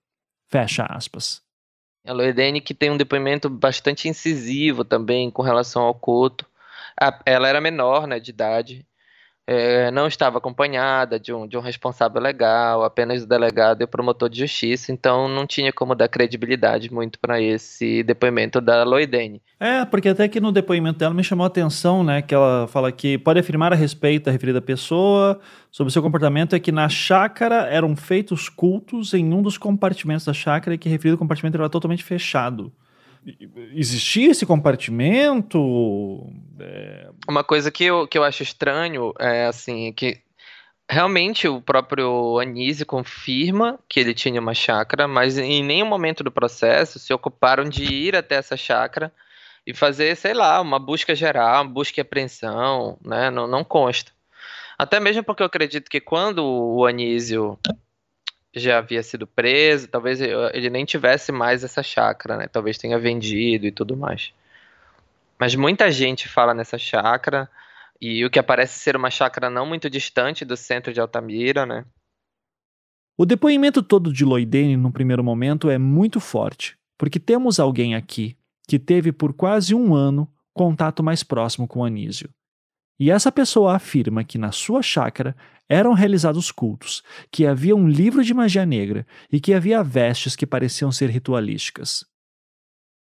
[0.46, 1.42] Fecha aspas.
[2.06, 6.46] A Loedene que tem um depoimento bastante incisivo também com relação ao Couto.
[7.26, 8.86] Ela era menor, né, de idade,
[9.50, 13.88] é, não estava acompanhada de um, de um responsável legal, apenas o delegado e o
[13.88, 19.40] promotor de justiça, então não tinha como dar credibilidade muito para esse depoimento da Loidene.
[19.58, 22.92] É, porque até que no depoimento dela me chamou a atenção, né, que ela fala
[22.92, 25.40] que pode afirmar a respeito da referida pessoa
[25.70, 30.34] sobre seu comportamento é que na chácara eram feitos cultos em um dos compartimentos da
[30.34, 32.70] chácara e que referido compartimento era totalmente fechado
[33.74, 36.26] existia esse compartimento?
[36.58, 37.10] É...
[37.28, 40.20] Uma coisa que eu, que eu acho estranho é assim, que
[40.90, 46.32] realmente o próprio Anísio confirma que ele tinha uma chácara, mas em nenhum momento do
[46.32, 49.12] processo se ocuparam de ir até essa chácara
[49.66, 53.30] e fazer, sei lá, uma busca geral, uma busca e apreensão, né?
[53.30, 54.12] Não, não consta.
[54.78, 57.58] Até mesmo porque eu acredito que quando o Anísio
[58.58, 62.46] já havia sido preso, talvez ele nem tivesse mais essa chácara, né?
[62.46, 64.32] Talvez tenha vendido e tudo mais.
[65.38, 67.48] Mas muita gente fala nessa chácara,
[68.00, 71.84] e o que aparece ser uma chácara não muito distante do centro de Altamira, né?
[73.16, 78.36] O depoimento todo de Loidene, no primeiro momento, é muito forte, porque temos alguém aqui
[78.68, 82.30] que teve por quase um ano contato mais próximo com Anísio.
[82.98, 85.36] E essa pessoa afirma que na sua chácara
[85.68, 90.46] eram realizados cultos, que havia um livro de magia negra e que havia vestes que
[90.46, 92.04] pareciam ser ritualísticas.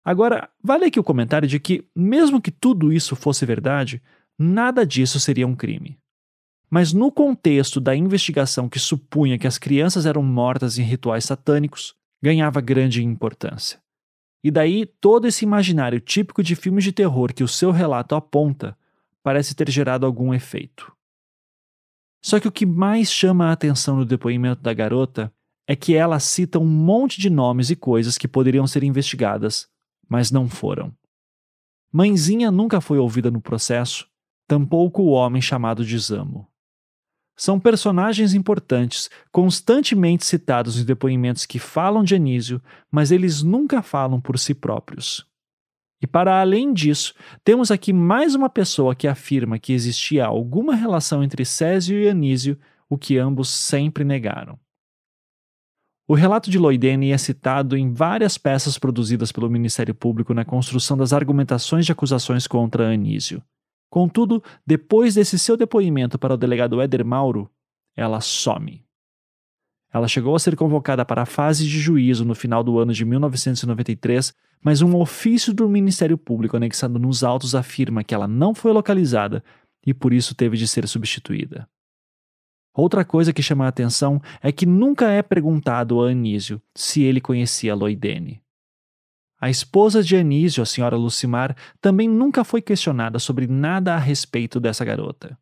[0.05, 4.01] Agora, vale aqui o comentário de que, mesmo que tudo isso fosse verdade,
[4.37, 5.97] nada disso seria um crime.
[6.69, 11.95] Mas no contexto da investigação que supunha que as crianças eram mortas em rituais satânicos,
[12.21, 13.79] ganhava grande importância.
[14.43, 18.77] E daí todo esse imaginário típico de filmes de terror que o seu relato aponta
[19.27, 20.89] parece ter gerado algum efeito.
[22.23, 25.29] Só que o que mais chama a atenção no depoimento da garota
[25.67, 29.67] é que ela cita um monte de nomes e coisas que poderiam ser investigadas,
[30.07, 30.95] mas não foram.
[31.91, 34.07] Mãezinha nunca foi ouvida no processo,
[34.47, 36.47] tampouco o homem chamado de Zamo.
[37.35, 44.21] São personagens importantes, constantemente citados em depoimentos que falam de Anísio, mas eles nunca falam
[44.21, 45.27] por si próprios.
[46.01, 51.23] E para além disso, temos aqui mais uma pessoa que afirma que existia alguma relação
[51.23, 52.57] entre Césio e Anísio,
[52.89, 54.59] o que ambos sempre negaram.
[56.07, 60.95] O relato de Loidene é citado em várias peças produzidas pelo Ministério Público na construção
[60.95, 63.43] das argumentações de acusações contra Anísio.
[63.89, 67.49] Contudo, depois desse seu depoimento para o delegado Éder Mauro,
[67.93, 68.86] ela some.
[69.93, 73.05] Ela chegou a ser convocada para a fase de juízo no final do ano de
[73.05, 78.71] 1993, mas um ofício do Ministério Público anexado nos autos afirma que ela não foi
[78.71, 79.43] localizada
[79.85, 81.67] e por isso teve de ser substituída.
[82.73, 87.19] Outra coisa que chama a atenção é que nunca é perguntado a Anísio se ele
[87.19, 88.41] conhecia Loidene.
[89.39, 94.59] A esposa de Anísio, a senhora Lucimar, também nunca foi questionada sobre nada a respeito
[94.59, 95.37] dessa garota.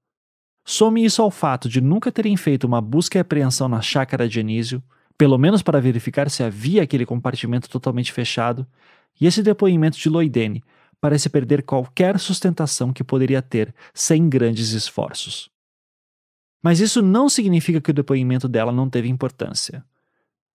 [0.65, 4.39] Some isso ao fato de nunca terem feito uma busca e apreensão na chácara de
[4.39, 4.81] Anísio,
[5.15, 8.65] pelo menos para verificar se havia aquele compartimento totalmente fechado,
[9.21, 10.63] e esse depoimento de Loidene
[10.99, 15.51] parece perder qualquer sustentação que poderia ter sem grandes esforços.
[16.63, 19.85] Mas isso não significa que o depoimento dela não teve importância.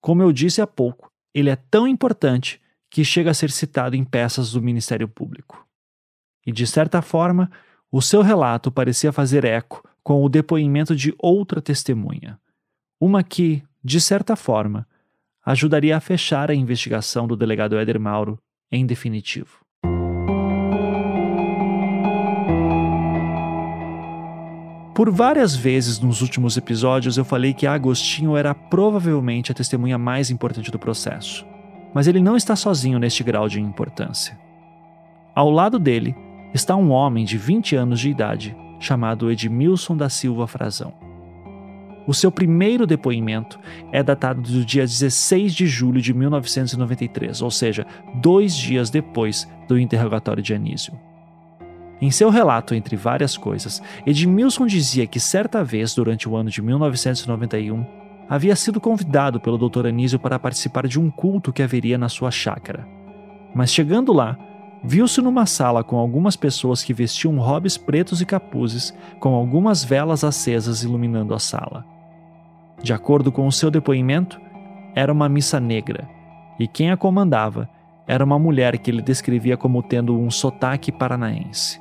[0.01, 4.03] Como eu disse há pouco, ele é tão importante que chega a ser citado em
[4.03, 5.65] peças do Ministério Público.
[6.45, 7.49] E, de certa forma,
[7.93, 12.39] o seu relato parecia fazer eco com o depoimento de outra testemunha,
[13.01, 14.87] uma que, de certa forma,
[15.45, 18.39] ajudaria a fechar a investigação do delegado Éder Mauro
[18.71, 19.61] em definitivo.
[24.95, 30.31] Por várias vezes nos últimos episódios eu falei que Agostinho era provavelmente a testemunha mais
[30.31, 31.47] importante do processo.
[31.95, 34.39] Mas ele não está sozinho neste grau de importância.
[35.35, 36.15] Ao lado dele
[36.53, 40.93] está um homem de 20 anos de idade chamado Edmilson da Silva Frazão.
[42.07, 43.61] O seu primeiro depoimento
[43.93, 49.79] é datado do dia 16 de julho de 1993, ou seja, dois dias depois do
[49.79, 50.99] interrogatório de Anísio.
[52.01, 56.63] Em seu relato, entre várias coisas, Edmilson dizia que certa vez, durante o ano de
[56.63, 57.85] 1991,
[58.29, 59.87] havia sido convidado pelo Dr.
[59.87, 62.89] Anísio para participar de um culto que haveria na sua chácara.
[63.55, 64.39] Mas chegando lá,
[64.83, 70.25] viu-se numa sala com algumas pessoas que vestiam robes pretos e capuzes, com algumas velas
[70.25, 71.85] acesas iluminando a sala.
[72.83, 74.41] De acordo com o seu depoimento,
[74.95, 76.09] era uma missa negra,
[76.59, 77.69] e quem a comandava
[78.07, 81.81] era uma mulher que ele descrevia como tendo um sotaque paranaense.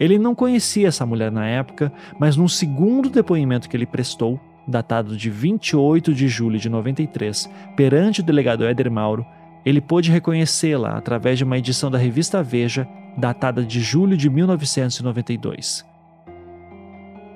[0.00, 5.16] Ele não conhecia essa mulher na época, mas num segundo depoimento que ele prestou, datado
[5.16, 9.26] de 28 de julho de 93, perante o delegado Éder Mauro,
[9.64, 15.84] ele pôde reconhecê-la através de uma edição da revista Veja, datada de julho de 1992.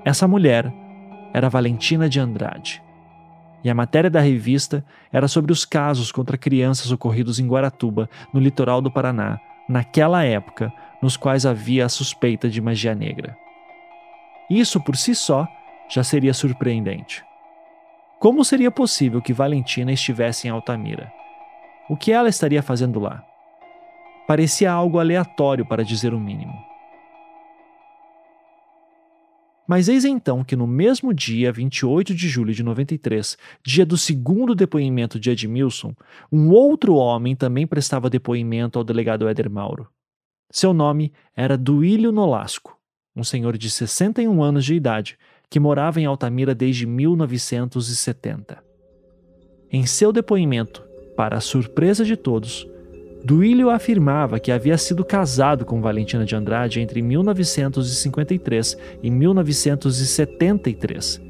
[0.04, 0.72] Essa mulher
[1.32, 2.82] era Valentina de Andrade.
[3.62, 8.38] E a matéria da revista era sobre os casos contra crianças ocorridos em Guaratuba, no
[8.38, 10.72] litoral do Paraná, naquela época,
[11.02, 13.36] nos quais havia a suspeita de magia negra.
[14.48, 15.46] Isso por si só
[15.88, 17.24] já seria surpreendente.
[18.18, 21.12] Como seria possível que Valentina estivesse em Altamira?
[21.88, 23.24] O que ela estaria fazendo lá?
[24.26, 26.52] Parecia algo aleatório, para dizer o mínimo.
[29.68, 34.54] Mas eis então que no mesmo dia, 28 de julho de 93, dia do segundo
[34.54, 35.92] depoimento de Edmilson,
[36.30, 39.88] um outro homem também prestava depoimento ao delegado Éder Mauro.
[40.50, 42.78] Seu nome era Duílio Nolasco,
[43.14, 45.18] um senhor de 61 anos de idade
[45.50, 48.62] que morava em Altamira desde 1970.
[49.70, 50.85] Em seu depoimento,
[51.16, 52.68] para a surpresa de todos,
[53.24, 61.20] Duílio afirmava que havia sido casado com Valentina de Andrade entre 1953 e 1973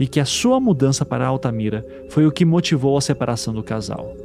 [0.00, 4.16] e que a sua mudança para Altamira foi o que motivou a separação do casal.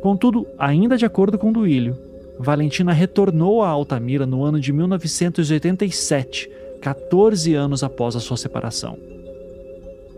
[0.00, 1.98] Contudo, ainda de acordo com Duílio,
[2.38, 6.48] Valentina retornou a Altamira no ano de 1987,
[6.80, 8.96] 14 anos após a sua separação.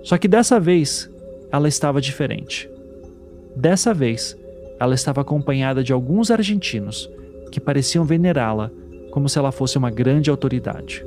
[0.05, 1.11] Só que dessa vez,
[1.51, 2.69] ela estava diferente.
[3.55, 4.37] Dessa vez,
[4.79, 7.11] ela estava acompanhada de alguns argentinos
[7.51, 8.71] que pareciam venerá-la
[9.11, 11.05] como se ela fosse uma grande autoridade.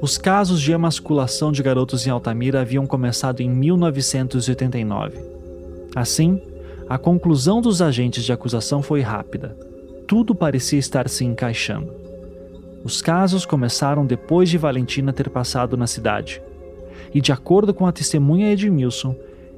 [0.00, 5.18] Os casos de emasculação de garotos em Altamira haviam começado em 1989.
[5.94, 6.40] Assim,
[6.88, 9.56] a conclusão dos agentes de acusação foi rápida.
[10.06, 11.92] Tudo parecia estar se encaixando.
[12.84, 16.42] Os casos começaram depois de Valentina ter passado na cidade.
[17.14, 19.14] E, de acordo com a testemunha Edmilson,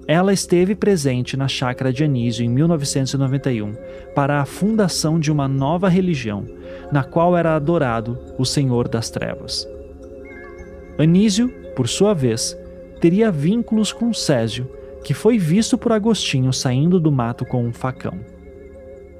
[0.07, 3.75] ela esteve presente na chácara de Anísio em 1991
[4.15, 6.45] para a fundação de uma nova religião,
[6.93, 9.67] na qual era adorado o Senhor das Trevas.
[10.99, 12.57] Anísio, por sua vez,
[13.01, 14.71] teria vínculos com Césio,
[15.03, 18.19] que foi visto por Agostinho saindo do mato com um facão.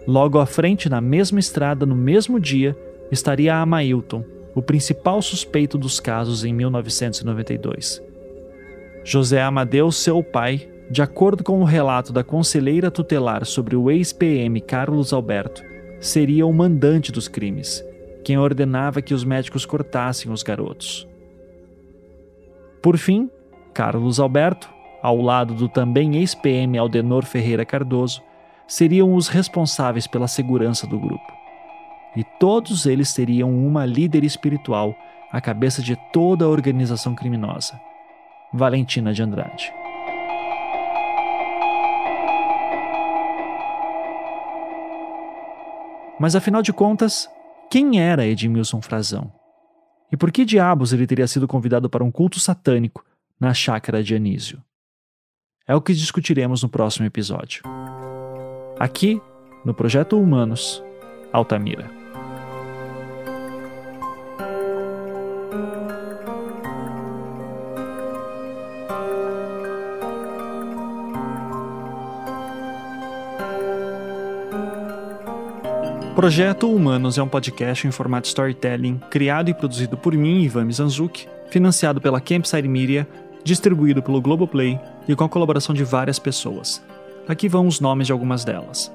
[0.07, 2.77] Logo à frente, na mesma estrada, no mesmo dia,
[3.11, 4.23] estaria Amailton,
[4.55, 8.03] o principal suspeito dos casos em 1992.
[9.03, 14.61] José Amadeu, seu pai, de acordo com o relato da conselheira tutelar sobre o ex-PM
[14.61, 15.63] Carlos Alberto,
[15.99, 17.83] seria o mandante dos crimes,
[18.23, 21.09] quem ordenava que os médicos cortassem os garotos.
[22.83, 23.31] Por fim,
[23.73, 24.69] Carlos Alberto,
[25.03, 28.23] ao lado do também ex-PM Aldenor Ferreira Cardoso,
[28.67, 31.33] seriam os responsáveis pela segurança do grupo.
[32.17, 34.95] E todos eles teriam uma líder espiritual
[35.33, 37.81] à cabeça de toda a organização criminosa,
[38.53, 39.84] Valentina de Andrade.
[46.19, 47.29] Mas afinal de contas,
[47.71, 49.33] quem era Edmilson Frazão?
[50.13, 53.05] E por que diabos ele teria sido convidado para um culto satânico
[53.39, 54.63] na chácara de Anísio?
[55.67, 57.63] É o que discutiremos no próximo episódio.
[58.79, 59.21] Aqui,
[59.65, 60.83] no Projeto Humanos,
[61.33, 61.91] Altamira.
[76.15, 81.27] Projeto Humanos é um podcast em formato storytelling, criado e produzido por mim, Ivan Mizanzuki,
[81.51, 83.07] financiado pela Campside Media,
[83.43, 84.79] distribuído pelo Globoplay
[85.09, 86.81] e com a colaboração de várias pessoas.
[87.27, 88.93] Aqui vão os nomes de algumas delas.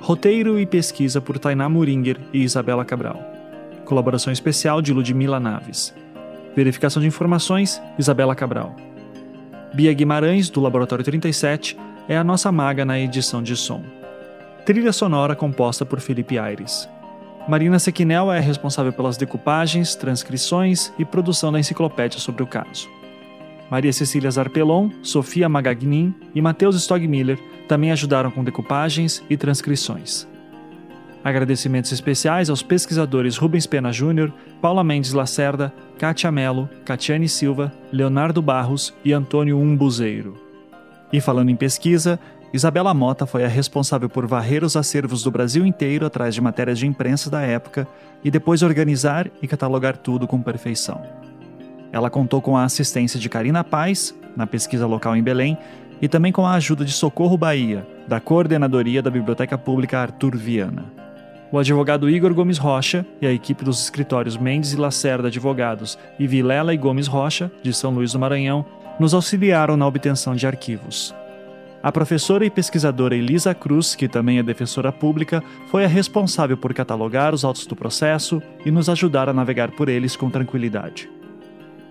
[0.00, 3.22] Roteiro e pesquisa por Tainá Muringer e Isabela Cabral.
[3.84, 5.94] Colaboração especial de Ludmila Naves.
[6.56, 8.74] Verificação de informações, Isabela Cabral.
[9.74, 11.76] Bia Guimarães, do Laboratório 37,
[12.08, 13.99] é a nossa maga na edição de som.
[14.64, 16.88] Trilha sonora composta por Felipe Aires.
[17.48, 22.88] Marina Sequinel é responsável pelas decupagens, transcrições e produção da enciclopédia sobre o caso.
[23.70, 30.28] Maria Cecília Zarpelon, Sofia Magagnin e Matheus Stogmiller também ajudaram com decupagens e transcrições.
[31.24, 38.42] Agradecimentos especiais aos pesquisadores Rubens Pena Júnior, Paula Mendes Lacerda, Kátia Mello, Catiane Silva, Leonardo
[38.42, 40.34] Barros e Antônio Umbuzeiro.
[41.12, 42.18] E falando em pesquisa,
[42.52, 46.80] Isabela Mota foi a responsável por varrer os acervos do Brasil inteiro atrás de matérias
[46.80, 47.86] de imprensa da época
[48.24, 51.00] e depois organizar e catalogar tudo com perfeição.
[51.92, 55.56] Ela contou com a assistência de Karina Paz, na pesquisa local em Belém,
[56.02, 60.84] e também com a ajuda de Socorro Bahia, da Coordenadoria da Biblioteca Pública Arthur Viana.
[61.52, 66.26] O advogado Igor Gomes Rocha e a equipe dos escritórios Mendes e Lacerda Advogados e
[66.26, 68.64] Vilela e Gomes Rocha, de São Luís do Maranhão,
[68.98, 71.14] nos auxiliaram na obtenção de arquivos.
[71.82, 76.74] A professora e pesquisadora Elisa Cruz, que também é defensora pública, foi a responsável por
[76.74, 81.08] catalogar os autos do processo e nos ajudar a navegar por eles com tranquilidade.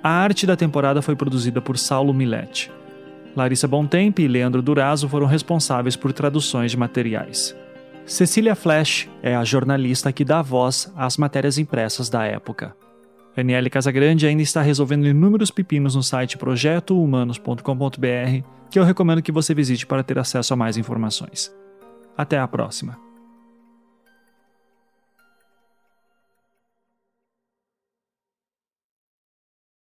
[0.04, 2.72] A arte da temporada foi produzida por Saulo Milete.
[3.36, 7.56] Larissa Bontempo e Leandro Durazo foram responsáveis por traduções de materiais.
[8.06, 12.76] Cecília Flash é a jornalista que dá voz às matérias impressas da época.
[13.36, 19.54] Daniele Casagrande ainda está resolvendo inúmeros pepinos no site projetohumanos.com.br, que eu recomendo que você
[19.54, 21.54] visite para ter acesso a mais informações.
[22.16, 23.09] Até a próxima!